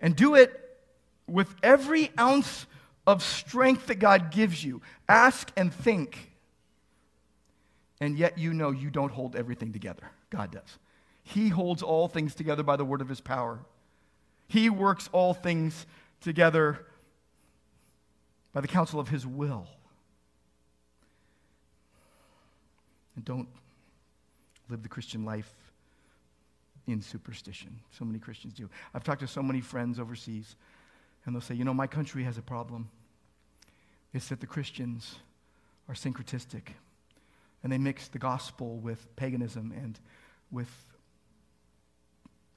[0.00, 0.52] And do it
[1.26, 2.66] with every ounce
[3.06, 4.82] of strength that God gives you.
[5.08, 6.32] Ask and think.
[8.00, 10.10] And yet you know you don't hold everything together.
[10.30, 10.78] God does.
[11.22, 13.60] He holds all things together by the word of his power.
[14.46, 15.86] He works all things
[16.20, 16.86] together
[18.52, 19.66] by the counsel of his will.
[23.14, 23.48] And don't
[24.68, 25.52] live the Christian life
[26.86, 27.80] in superstition.
[27.90, 28.68] So many Christians do.
[28.94, 30.56] I've talked to so many friends overseas,
[31.24, 32.88] and they'll say, You know, my country has a problem.
[34.12, 35.16] It's that the Christians
[35.88, 36.68] are syncretistic,
[37.62, 39.98] and they mix the gospel with paganism and
[40.50, 40.70] with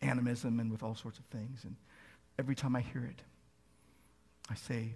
[0.01, 1.64] animism and with all sorts of things.
[1.64, 1.76] And
[2.38, 3.22] every time I hear it,
[4.49, 4.95] I say,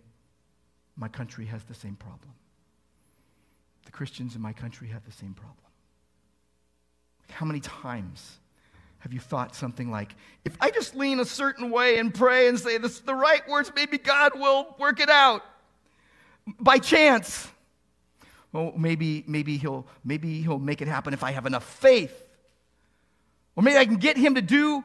[0.95, 2.33] My country has the same problem.
[3.85, 5.57] The Christians in my country have the same problem.
[7.29, 8.39] How many times
[8.99, 12.57] have you thought something like, if I just lean a certain way and pray and
[12.57, 15.43] say this, the right words, maybe God will work it out
[16.59, 17.49] by chance?
[18.53, 22.17] Well, maybe, maybe, he'll, maybe he'll make it happen if I have enough faith.
[23.55, 24.83] Or maybe I can get him to do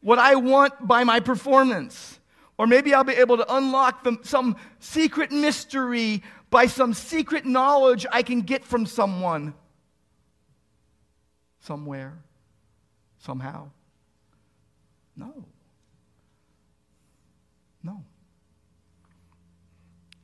[0.00, 2.20] what I want by my performance.
[2.58, 8.06] Or maybe I'll be able to unlock the, some secret mystery by some secret knowledge
[8.10, 9.54] I can get from someone
[11.60, 12.14] somewhere,
[13.18, 13.68] somehow.
[15.16, 15.44] No.
[17.82, 18.02] No.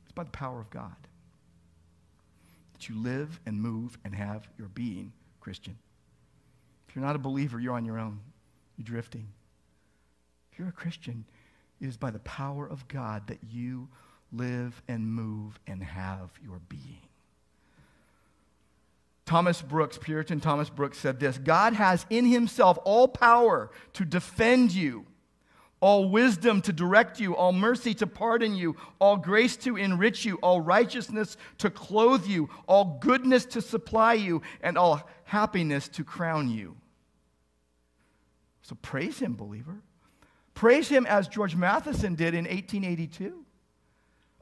[0.03, 0.95] It's by the power of God
[2.73, 5.77] that you live and move and have your being, Christian.
[6.87, 8.19] If you're not a believer, you're on your own.
[8.77, 9.27] You're drifting.
[10.51, 11.25] If you're a Christian,
[11.83, 13.89] it is by the power of God that you
[14.31, 17.01] live and move and have your being.
[19.25, 24.71] Thomas Brooks, Puritan Thomas Brooks said this God has in himself all power to defend
[24.71, 25.05] you,
[25.81, 30.35] all wisdom to direct you, all mercy to pardon you, all grace to enrich you,
[30.37, 36.49] all righteousness to clothe you, all goodness to supply you, and all happiness to crown
[36.49, 36.77] you.
[38.61, 39.81] So praise him, believer.
[40.53, 43.45] Praise him as George Matheson did in 1882.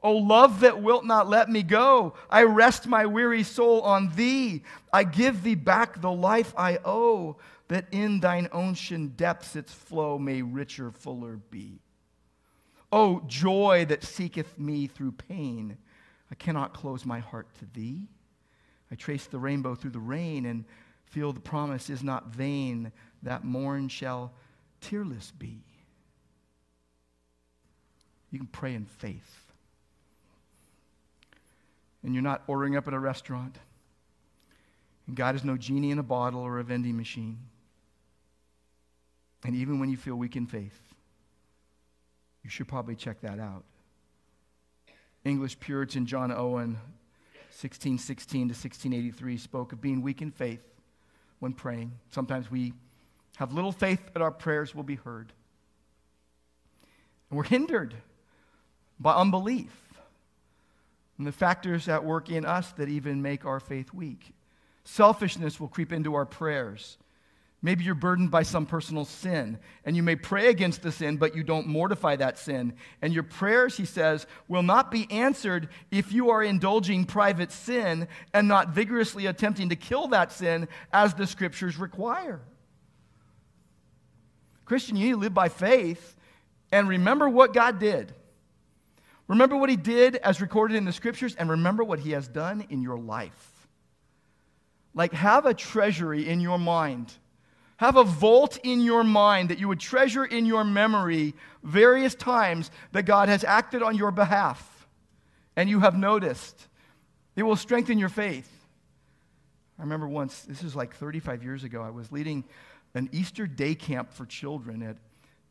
[0.02, 4.64] O love that wilt not let me go, I rest my weary soul on thee.
[4.92, 7.36] I give thee back the life I owe,
[7.68, 11.78] that in thine ocean depths its flow may richer, fuller be.
[12.90, 15.78] O joy that seeketh me through pain,
[16.30, 18.08] I cannot close my heart to thee.
[18.90, 20.64] I trace the rainbow through the rain and
[21.04, 22.92] feel the promise is not vain,
[23.22, 24.32] that morn shall
[24.80, 25.62] tearless be.
[28.32, 29.42] You can pray in faith
[32.02, 33.58] and you're not ordering up at a restaurant.
[35.06, 37.38] And God is no genie in a bottle or a vending machine.
[39.44, 40.78] And even when you feel weak in faith,
[42.42, 43.64] you should probably check that out.
[45.24, 46.78] English Puritan John Owen,
[47.50, 50.62] 1616 to 1683, spoke of being weak in faith
[51.38, 51.92] when praying.
[52.10, 52.72] Sometimes we
[53.36, 55.32] have little faith that our prayers will be heard.
[57.30, 57.94] And we're hindered
[59.02, 59.82] by unbelief
[61.18, 64.32] and the factors at work in us that even make our faith weak.
[64.84, 66.96] Selfishness will creep into our prayers.
[67.64, 71.36] Maybe you're burdened by some personal sin, and you may pray against the sin, but
[71.36, 72.72] you don't mortify that sin.
[73.00, 78.08] And your prayers, he says, will not be answered if you are indulging private sin
[78.34, 82.40] and not vigorously attempting to kill that sin as the scriptures require.
[84.64, 86.16] Christian, you need to live by faith
[86.72, 88.12] and remember what God did.
[89.32, 92.66] Remember what He did as recorded in the scriptures, and remember what He has done
[92.68, 93.66] in your life.
[94.92, 97.10] Like, have a treasury in your mind.
[97.78, 102.70] Have a vault in your mind that you would treasure in your memory various times
[102.92, 104.86] that God has acted on your behalf
[105.56, 106.68] and you have noticed.
[107.34, 108.50] It will strengthen your faith.
[109.78, 112.44] I remember once, this is like 35 years ago, I was leading
[112.92, 114.98] an Easter day camp for children at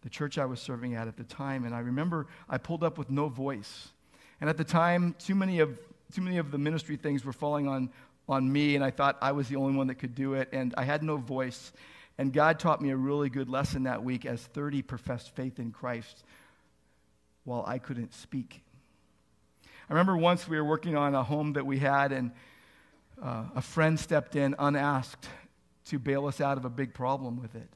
[0.02, 1.66] the church I was serving at at the time.
[1.66, 3.90] And I remember I pulled up with no voice.
[4.40, 5.78] And at the time, too many of,
[6.14, 7.90] too many of the ministry things were falling on,
[8.28, 10.50] on me, and I thought I was the only one that could do it.
[10.52, 11.72] And I had no voice.
[12.18, 15.72] And God taught me a really good lesson that week as 30 professed faith in
[15.72, 16.24] Christ
[17.44, 18.62] while I couldn't speak.
[19.90, 22.32] I remember once we were working on a home that we had, and
[23.22, 25.28] uh, a friend stepped in unasked
[25.86, 27.70] to bail us out of a big problem with it.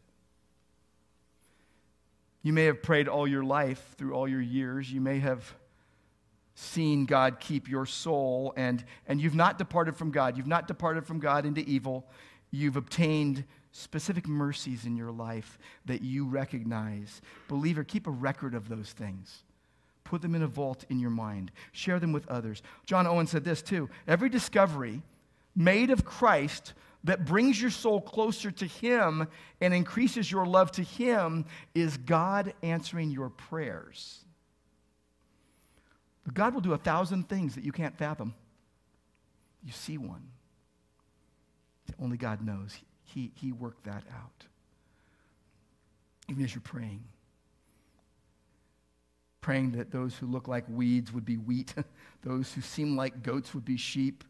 [2.46, 4.94] You may have prayed all your life through all your years.
[4.94, 5.56] You may have
[6.54, 10.38] seen God keep your soul, and, and you've not departed from God.
[10.38, 12.06] You've not departed from God into evil.
[12.52, 17.20] You've obtained specific mercies in your life that you recognize.
[17.48, 19.42] Believer, keep a record of those things.
[20.04, 21.52] Put them in a vault in your mind.
[21.72, 22.62] Share them with others.
[22.86, 25.02] John Owen said this too Every discovery
[25.56, 26.76] made of Christ
[27.06, 29.28] that brings your soul closer to Him
[29.62, 34.26] and increases your love to Him is God answering your prayers.
[36.34, 38.34] God will do a thousand things that you can't fathom.
[39.64, 40.28] You see one.
[42.02, 42.76] Only God knows.
[43.04, 44.46] He, he worked that out.
[46.28, 47.04] Even as you're praying.
[49.42, 51.76] Praying that those who look like weeds would be wheat,
[52.24, 54.24] those who seem like goats would be sheep,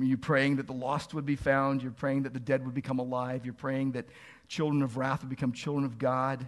[0.00, 1.82] you're praying that the lost would be found.
[1.82, 3.44] You're praying that the dead would become alive.
[3.44, 4.06] You're praying that
[4.48, 6.46] children of wrath would become children of God.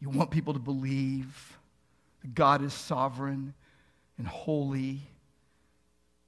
[0.00, 1.58] You want people to believe
[2.22, 3.54] that God is sovereign
[4.16, 5.00] and holy.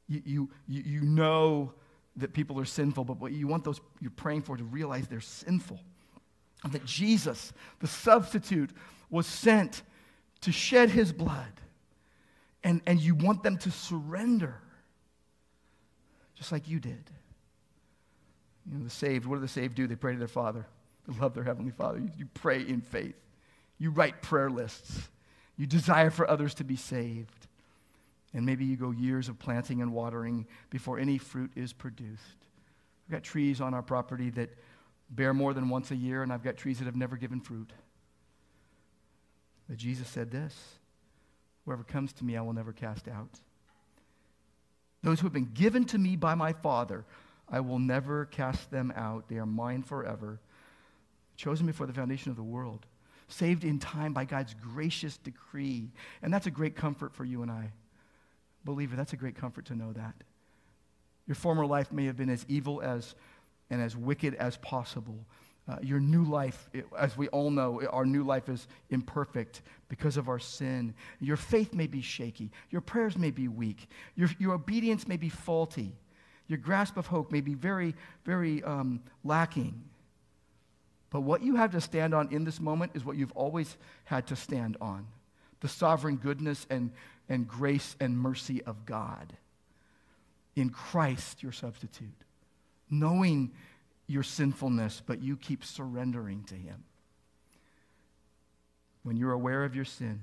[0.09, 1.73] You, you, you know
[2.17, 5.21] that people are sinful, but what you want those you're praying for to realize they're
[5.21, 5.81] sinful.
[6.63, 8.71] And that Jesus, the substitute,
[9.09, 9.83] was sent
[10.43, 11.53] to shed his blood.
[12.63, 14.61] And, and you want them to surrender
[16.41, 17.11] just like you did.
[18.65, 19.87] You know, the saved, what do the saved do?
[19.87, 20.65] They pray to their Father.
[21.07, 21.99] They love their Heavenly Father.
[21.99, 23.15] You, you pray in faith.
[23.79, 25.11] You write prayer lists.
[25.59, 27.47] You desire for others to be saved.
[28.33, 32.47] And maybe you go years of planting and watering before any fruit is produced.
[33.07, 34.57] We've got trees on our property that
[35.11, 37.71] bear more than once a year, and I've got trees that have never given fruit.
[39.69, 40.57] But Jesus said this
[41.67, 43.41] Whoever comes to me, I will never cast out.
[45.03, 47.05] Those who have been given to me by my Father,
[47.49, 49.29] I will never cast them out.
[49.29, 50.41] They are mine forever.
[51.37, 52.85] Chosen before the foundation of the world,
[53.29, 55.91] saved in time by God's gracious decree.
[56.23, 57.73] And that's a great comfort for you and I.
[58.65, 60.15] Believer, that's a great comfort to know that.
[61.27, 63.15] Your former life may have been as evil as
[63.71, 65.25] and as wicked as possible.
[65.69, 70.29] Uh, your new life, as we all know, our new life is imperfect because of
[70.29, 70.95] our sin.
[71.21, 72.51] Your faith may be shaky.
[72.71, 73.89] Your prayers may be weak.
[74.17, 75.95] Your, your obedience may be faulty.
[76.49, 77.95] Your grasp of hope may be very,
[78.25, 79.85] very um, lacking.
[81.11, 84.27] But what you have to stand on in this moment is what you've always had
[84.29, 85.07] to stand on
[85.61, 86.91] the sovereign goodness and,
[87.29, 89.35] and grace and mercy of God
[90.57, 92.09] in Christ, your substitute.
[92.91, 93.53] Knowing
[94.11, 96.83] your sinfulness, but you keep surrendering to Him.
[99.05, 100.21] When you're aware of your sin,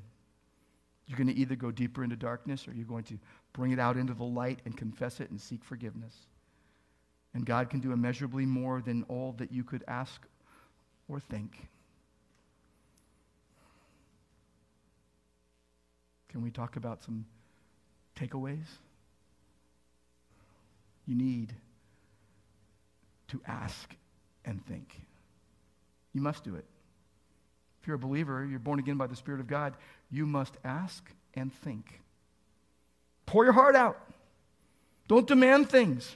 [1.08, 3.18] you're going to either go deeper into darkness or you're going to
[3.54, 6.14] bring it out into the light and confess it and seek forgiveness.
[7.34, 10.22] And God can do immeasurably more than all that you could ask
[11.08, 11.70] or think.
[16.28, 17.26] Can we talk about some
[18.20, 18.68] takeaways?
[21.06, 21.56] You need
[23.30, 23.96] to ask
[24.46, 25.02] and think.
[26.14, 26.66] You must do it.
[27.82, 29.76] If you're a believer, you're born again by the Spirit of God,
[30.10, 32.02] you must ask and think.
[33.26, 34.00] Pour your heart out.
[35.08, 36.16] Don't demand things.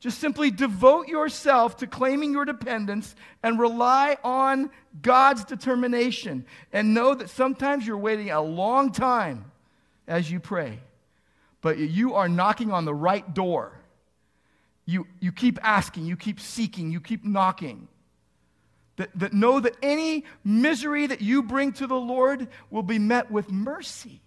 [0.00, 6.44] Just simply devote yourself to claiming your dependence and rely on God's determination.
[6.72, 9.52] And know that sometimes you're waiting a long time
[10.08, 10.80] as you pray,
[11.60, 13.78] but you are knocking on the right door.
[14.84, 17.88] You, you keep asking, you keep seeking, you keep knocking.
[18.96, 23.30] That, that know that any misery that you bring to the Lord will be met
[23.30, 24.20] with mercy.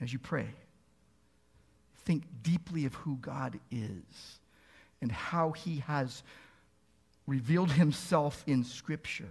[0.00, 0.48] As you pray,
[2.04, 4.38] think deeply of who God is
[5.00, 6.22] and how He has
[7.26, 9.28] revealed himself in Scripture.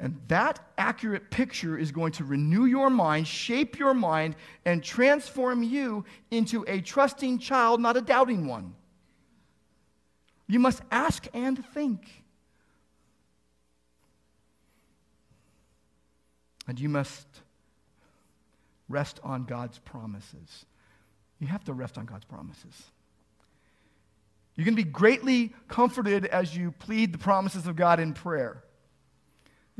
[0.00, 4.34] And that accurate picture is going to renew your mind, shape your mind,
[4.64, 8.74] and transform you into a trusting child, not a doubting one.
[10.48, 12.24] You must ask and think.
[16.66, 17.26] And you must
[18.88, 20.64] rest on God's promises.
[21.40, 22.90] You have to rest on God's promises.
[24.56, 28.64] You're going to be greatly comforted as you plead the promises of God in prayer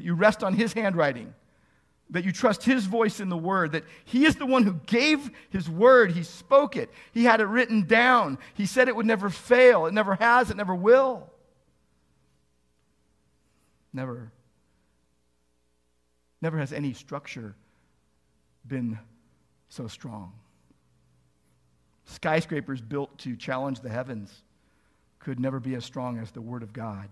[0.00, 1.34] that you rest on His handwriting,
[2.08, 5.30] that you trust His voice in the Word, that He is the one who gave
[5.50, 6.12] His Word.
[6.12, 8.38] He spoke it, He had it written down.
[8.54, 9.84] He said it would never fail.
[9.84, 11.28] It never has, it never will.
[13.92, 14.32] Never.
[16.40, 17.54] Never has any structure
[18.66, 18.98] been
[19.68, 20.32] so strong.
[22.06, 24.32] Skyscrapers built to challenge the heavens
[25.18, 27.10] could never be as strong as the Word of God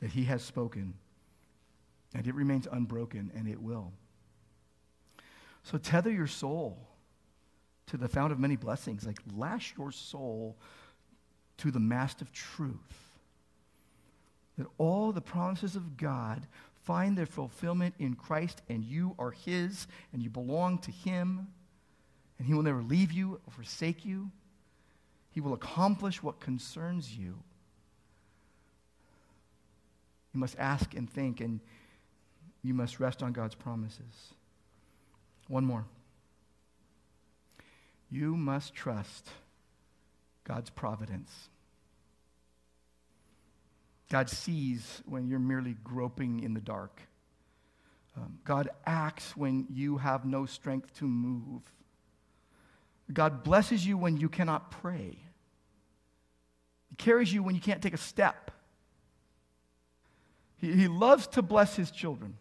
[0.00, 0.94] that He has spoken
[2.16, 3.92] and it remains unbroken, and it will.
[5.64, 6.78] So tether your soul
[7.88, 9.06] to the fount of many blessings.
[9.06, 10.56] Like lash your soul
[11.58, 13.10] to the mast of truth.
[14.56, 16.46] That all the promises of God
[16.84, 21.48] find their fulfillment in Christ, and you are His, and you belong to Him,
[22.38, 24.30] and He will never leave you or forsake you.
[25.32, 27.34] He will accomplish what concerns you.
[30.32, 31.60] You must ask and think, and
[32.66, 34.34] you must rest on God's promises.
[35.48, 35.84] One more.
[38.10, 39.28] You must trust
[40.44, 41.48] God's providence.
[44.10, 47.00] God sees when you're merely groping in the dark.
[48.16, 51.62] Um, God acts when you have no strength to move.
[53.12, 55.18] God blesses you when you cannot pray.
[56.88, 58.50] He carries you when you can't take a step.
[60.58, 62.36] He, he loves to bless his children.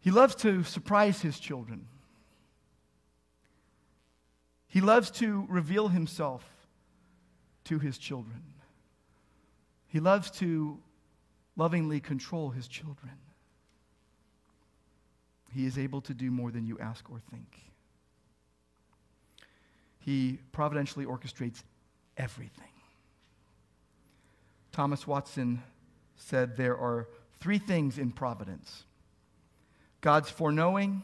[0.00, 1.86] He loves to surprise his children.
[4.68, 6.44] He loves to reveal himself
[7.64, 8.42] to his children.
[9.88, 10.78] He loves to
[11.56, 13.12] lovingly control his children.
[15.52, 17.58] He is able to do more than you ask or think.
[19.98, 21.62] He providentially orchestrates
[22.16, 22.68] everything.
[24.72, 25.62] Thomas Watson
[26.16, 27.08] said there are
[27.40, 28.84] three things in providence
[30.08, 31.02] God's foreknowing,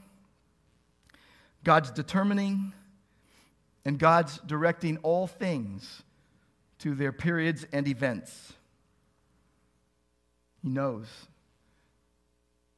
[1.63, 2.73] God's determining,
[3.85, 6.03] and God's directing all things
[6.79, 8.55] to their periods and events.
[10.63, 11.07] He knows,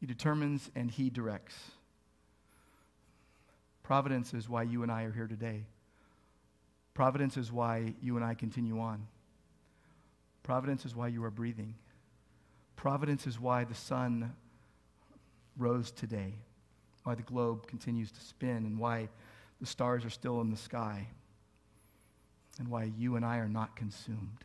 [0.01, 1.55] He determines, and He directs.
[3.85, 5.63] Providence is why you and I are here today.
[6.93, 9.07] Providence is why you and I continue on.
[10.43, 11.77] Providence is why you are breathing.
[12.75, 14.35] Providence is why the sun
[15.57, 16.35] rose today,
[17.05, 19.09] why the globe continues to spin, and why
[19.61, 21.07] the stars are still in the sky,
[22.59, 24.45] and why you and I are not consumed.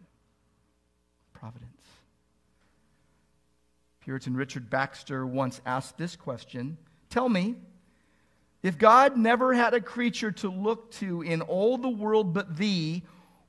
[1.34, 1.72] Providence.
[4.02, 6.78] Puritan Richard Baxter once asked this question
[7.10, 7.56] Tell me,
[8.64, 13.04] if God never had a creature to look to in all the world but thee,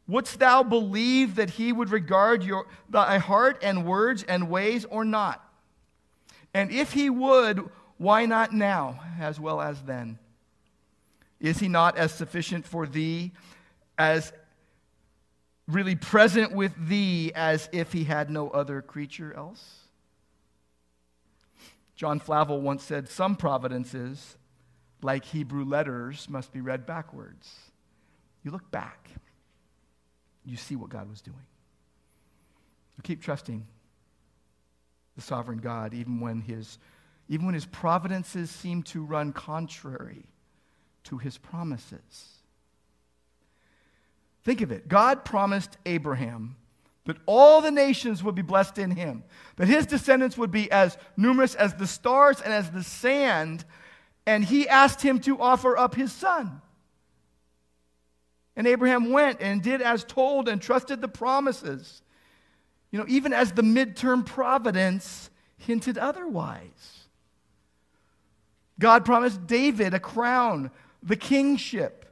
[0.08, 5.04] wouldst thou believe that he would regard your, thy heart and words and ways or
[5.04, 5.51] not?
[6.54, 10.18] And if he would, why not now as well as then?
[11.40, 13.32] Is he not as sufficient for thee,
[13.98, 14.32] as
[15.66, 19.82] really present with thee as if he had no other creature else?
[21.96, 24.36] John Flavel once said, Some providences,
[25.02, 27.70] like Hebrew letters, must be read backwards.
[28.44, 29.10] You look back,
[30.44, 31.46] you see what God was doing.
[32.96, 33.66] You keep trusting
[35.16, 36.78] the sovereign God, even when his,
[37.28, 40.26] even when his providences seem to run contrary
[41.04, 42.42] to his promises.
[44.44, 44.88] Think of it.
[44.88, 46.56] God promised Abraham
[47.04, 49.24] that all the nations would be blessed in him,
[49.56, 53.64] that his descendants would be as numerous as the stars and as the sand,
[54.26, 56.60] and he asked him to offer up his son.
[58.54, 62.02] And Abraham went and did as told and trusted the promises.
[62.92, 67.06] You know, even as the midterm providence hinted otherwise.
[68.78, 70.70] God promised David a crown,
[71.02, 72.04] the kingship,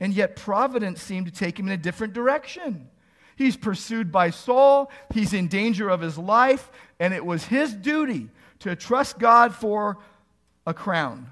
[0.00, 2.88] and yet providence seemed to take him in a different direction.
[3.36, 8.28] He's pursued by Saul, he's in danger of his life, and it was his duty
[8.60, 9.98] to trust God for
[10.66, 11.30] a crown.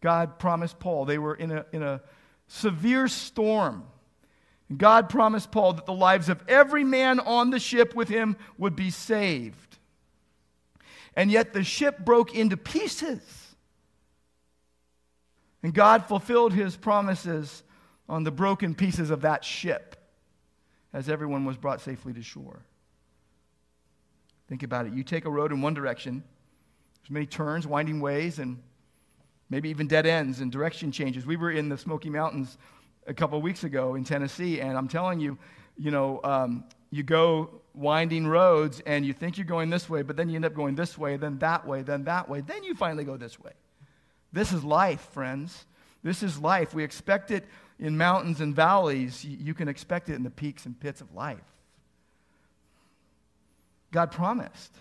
[0.00, 2.00] God promised Paul, they were in a, in a
[2.46, 3.84] severe storm
[4.78, 8.76] God promised Paul that the lives of every man on the ship with him would
[8.76, 9.78] be saved.
[11.16, 13.20] And yet the ship broke into pieces.
[15.62, 17.62] And God fulfilled his promises
[18.08, 19.96] on the broken pieces of that ship
[20.92, 22.60] as everyone was brought safely to shore.
[24.48, 24.92] Think about it.
[24.92, 26.24] You take a road in one direction,
[27.02, 28.60] there's many turns, winding ways, and
[29.48, 31.24] maybe even dead ends and direction changes.
[31.24, 32.56] We were in the Smoky Mountains
[33.06, 35.38] a couple of weeks ago in Tennessee, and I'm telling you,
[35.76, 40.16] you know, um, you go winding roads and you think you're going this way, but
[40.16, 42.74] then you end up going this way, then that way, then that way, then you
[42.74, 43.52] finally go this way.
[44.32, 45.64] This is life, friends.
[46.02, 46.74] This is life.
[46.74, 47.44] We expect it
[47.78, 49.24] in mountains and valleys.
[49.24, 51.38] You can expect it in the peaks and pits of life.
[53.92, 54.74] God promised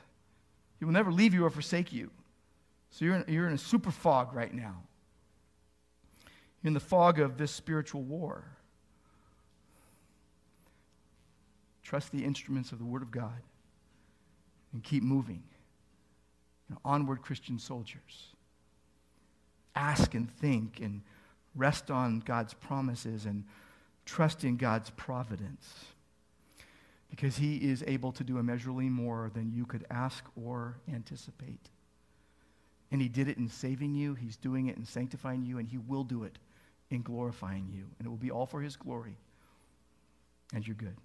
[0.78, 2.12] He will never leave you or forsake you.
[2.92, 4.84] So you're in, you're in a super fog right now.
[6.64, 8.44] In the fog of this spiritual war.
[11.84, 13.42] Trust the instruments of the Word of God
[14.74, 15.44] and keep moving.
[16.68, 18.36] You know, onward, Christian soldiers.
[19.76, 21.02] Ask and think and
[21.56, 23.44] rest on God's promises and
[24.06, 25.86] trust in God's providence
[27.10, 31.70] because He is able to do immeasurably more than you could ask or anticipate.
[32.92, 35.78] And He did it in saving you, He's doing it in sanctifying you, and He
[35.78, 36.38] will do it
[36.90, 37.86] in glorifying you.
[37.98, 39.18] And it will be all for His glory.
[40.54, 40.98] And you're good.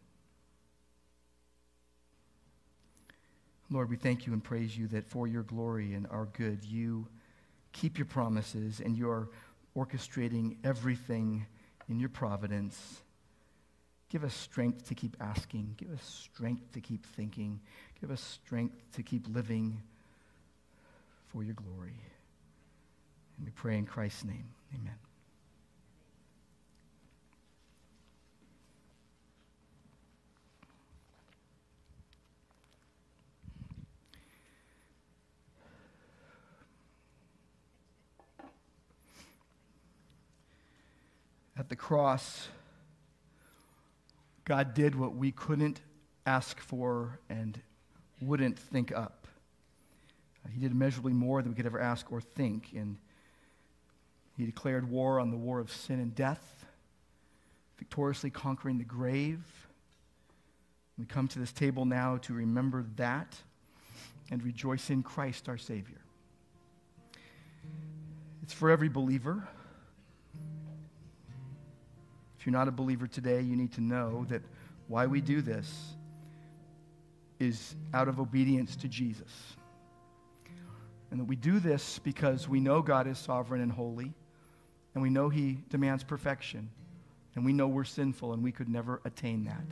[3.70, 7.08] Lord, we thank you and praise you that for your glory and our good, you
[7.72, 9.28] keep your promises and you are
[9.76, 11.46] orchestrating everything
[11.88, 13.02] in your providence.
[14.10, 15.74] Give us strength to keep asking.
[15.76, 17.60] Give us strength to keep thinking.
[18.00, 19.82] Give us strength to keep living
[21.28, 21.98] for your glory.
[23.36, 24.46] And we pray in Christ's name.
[24.72, 25.03] Amen.
[41.56, 42.48] At the cross,
[44.44, 45.80] God did what we couldn't
[46.26, 47.60] ask for and
[48.20, 49.28] wouldn't think up.
[50.52, 52.72] He did immeasurably more than we could ever ask or think.
[52.74, 52.96] And
[54.36, 56.66] he declared war on the war of sin and death,
[57.78, 59.40] victoriously conquering the grave.
[60.98, 63.36] We come to this table now to remember that
[64.30, 66.00] and rejoice in Christ our Savior.
[68.42, 69.48] It's for every believer.
[72.44, 74.42] If you're not a believer today, you need to know that
[74.86, 75.94] why we do this
[77.38, 79.56] is out of obedience to Jesus.
[81.10, 84.12] And that we do this because we know God is sovereign and holy,
[84.92, 86.68] and we know He demands perfection,
[87.34, 89.64] and we know we're sinful and we could never attain that.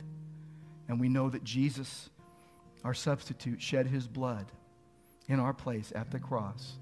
[0.87, 2.09] And we know that Jesus,
[2.83, 4.51] our substitute, shed His blood
[5.27, 6.79] in our place at the cross.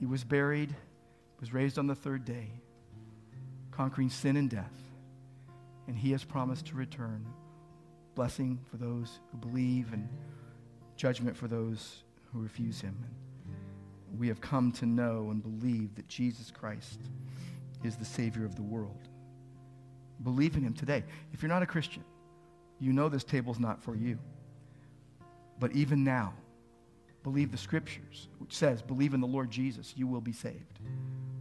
[0.00, 0.74] He was buried,
[1.38, 2.50] was raised on the third day,
[3.70, 4.89] conquering sin and death
[5.90, 7.26] and he has promised to return.
[8.14, 10.08] Blessing for those who believe and
[10.94, 12.96] judgment for those who refuse him.
[14.08, 17.00] And we have come to know and believe that Jesus Christ
[17.82, 19.08] is the Savior of the world.
[20.22, 21.02] Believe in him today.
[21.32, 22.04] If you're not a Christian,
[22.78, 24.16] you know this table's not for you.
[25.58, 26.34] But even now,
[27.24, 30.78] believe the scriptures, which says, believe in the Lord Jesus, you will be saved.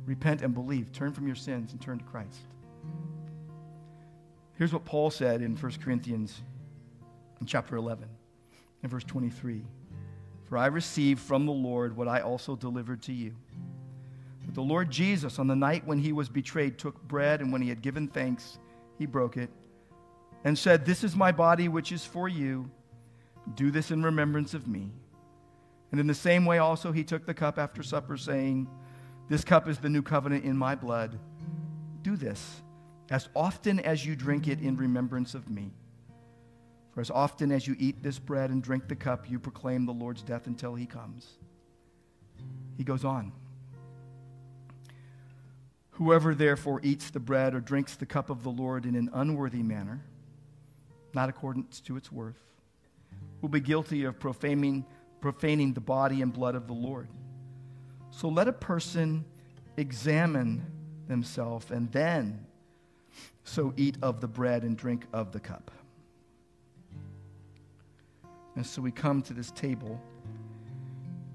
[0.08, 0.91] Repent and believe.
[0.91, 2.39] Turn from your sins and turn to Christ.
[4.60, 6.41] Here's what Paul said in 1 Corinthians
[7.39, 8.10] in chapter 11
[8.84, 9.64] in verse 23.
[10.49, 13.34] For I received from the Lord what I also delivered to you.
[14.45, 17.62] That the Lord Jesus, on the night when he was betrayed, took bread, and when
[17.62, 18.60] he had given thanks,
[18.97, 19.49] he broke it
[20.43, 22.70] and said, This is my body, which is for you.
[23.55, 24.91] Do this in remembrance of me.
[25.91, 28.68] And in the same way, also, he took the cup after supper, saying,
[29.30, 31.18] This cup is the new covenant in my blood.
[32.01, 32.62] Do this
[33.10, 35.72] as often as you drink it in remembrance of me.
[36.91, 39.93] For as often as you eat this bread and drink the cup, you proclaim the
[39.93, 41.38] Lord's death until he comes.
[42.78, 43.32] He goes on.
[45.91, 49.64] Whoever therefore eats the bread or drinks the cup of the Lord in an unworthy
[49.64, 50.01] manner,
[51.14, 52.39] not according to its worth,
[53.41, 54.86] will be guilty of profaning,
[55.20, 57.10] profaning the body and blood of the Lord.
[58.12, 59.26] So let a person
[59.78, 60.66] examine
[61.07, 62.45] themselves and then
[63.50, 65.72] so eat of the bread and drink of the cup.
[68.56, 70.00] And so we come to this table,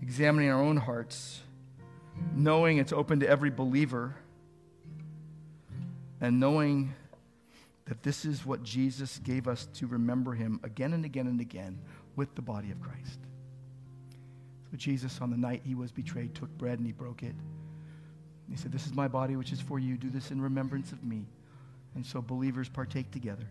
[0.01, 1.41] examining our own hearts,
[2.35, 4.15] knowing it's open to every believer,
[6.21, 6.95] and knowing
[7.87, 11.79] that this is what Jesus gave us to remember him again and again and again
[12.17, 13.19] with the body of Christ.
[14.71, 17.35] So Jesus, on the night he was betrayed, took bread and he broke it.
[18.49, 19.97] He said, This is my body, which is for you.
[19.97, 21.27] Do this in remembrance of me.
[21.95, 23.47] And so believers partake together.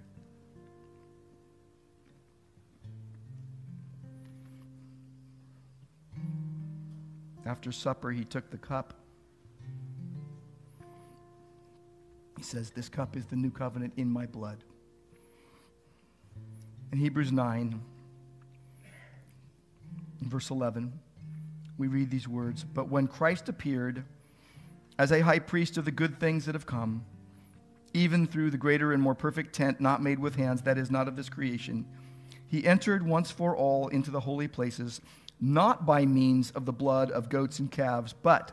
[7.45, 8.93] After supper, he took the cup.
[12.37, 14.63] He says, This cup is the new covenant in my blood.
[16.91, 17.81] In Hebrews 9,
[20.21, 20.93] verse 11,
[21.77, 24.03] we read these words But when Christ appeared
[24.97, 27.03] as a high priest of the good things that have come,
[27.93, 31.07] even through the greater and more perfect tent not made with hands, that is not
[31.07, 31.85] of this creation,
[32.47, 35.01] he entered once for all into the holy places
[35.39, 38.51] not by means of the blood of goats and calves, but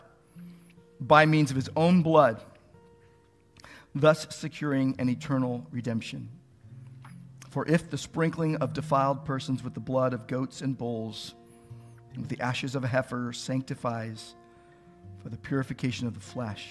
[1.01, 2.41] by means of his own blood,
[3.95, 6.28] thus securing an eternal redemption.
[7.49, 11.34] For if the sprinkling of defiled persons with the blood of goats and bulls,
[12.12, 14.34] and with the ashes of a heifer, sanctifies
[15.22, 16.68] for the purification of the flesh,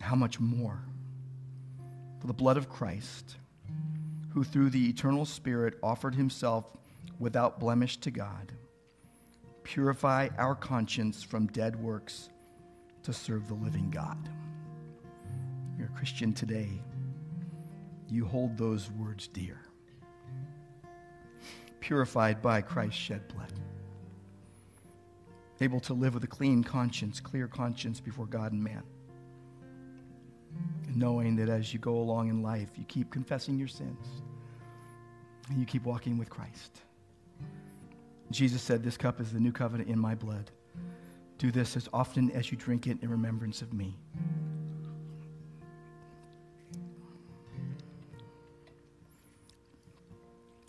[0.00, 0.80] how much more
[2.20, 3.36] for the blood of Christ,
[4.30, 6.64] who through the eternal Spirit offered himself
[7.18, 8.52] without blemish to God.
[9.62, 12.30] Purify our conscience from dead works
[13.02, 14.28] to serve the living God.
[15.76, 16.82] You're a Christian today.
[18.08, 19.60] You hold those words dear.
[21.80, 23.52] Purified by Christ's shed blood.
[25.60, 28.82] Able to live with a clean conscience, clear conscience before God and man.
[30.94, 34.06] Knowing that as you go along in life, you keep confessing your sins
[35.48, 36.82] and you keep walking with Christ.
[38.30, 40.50] Jesus said, This cup is the new covenant in my blood.
[41.38, 43.96] Do this as often as you drink it in remembrance of me.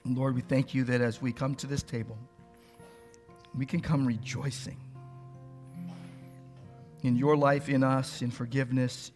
[0.06, 2.18] Lord, we thank you that as we come to this table,
[3.56, 4.78] we can come rejoicing
[7.04, 9.12] in your life in us, in forgiveness,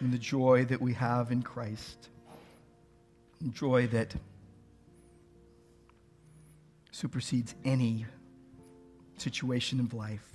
[0.00, 2.08] in the joy that we have in Christ,
[3.52, 4.14] joy that
[6.90, 8.06] supersedes any
[9.18, 10.26] situation of life,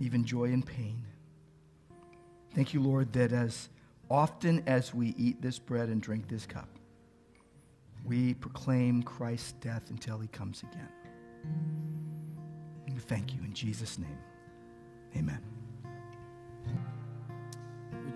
[0.00, 1.02] even joy and pain.
[2.54, 3.68] Thank you, Lord, that as
[4.10, 6.68] often as we eat this bread and drink this cup,
[8.04, 10.88] we proclaim Christ's death until he comes again.
[12.86, 14.18] And we thank you in Jesus' name.
[15.16, 15.59] Amen.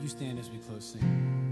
[0.05, 1.44] You stand as we close singing?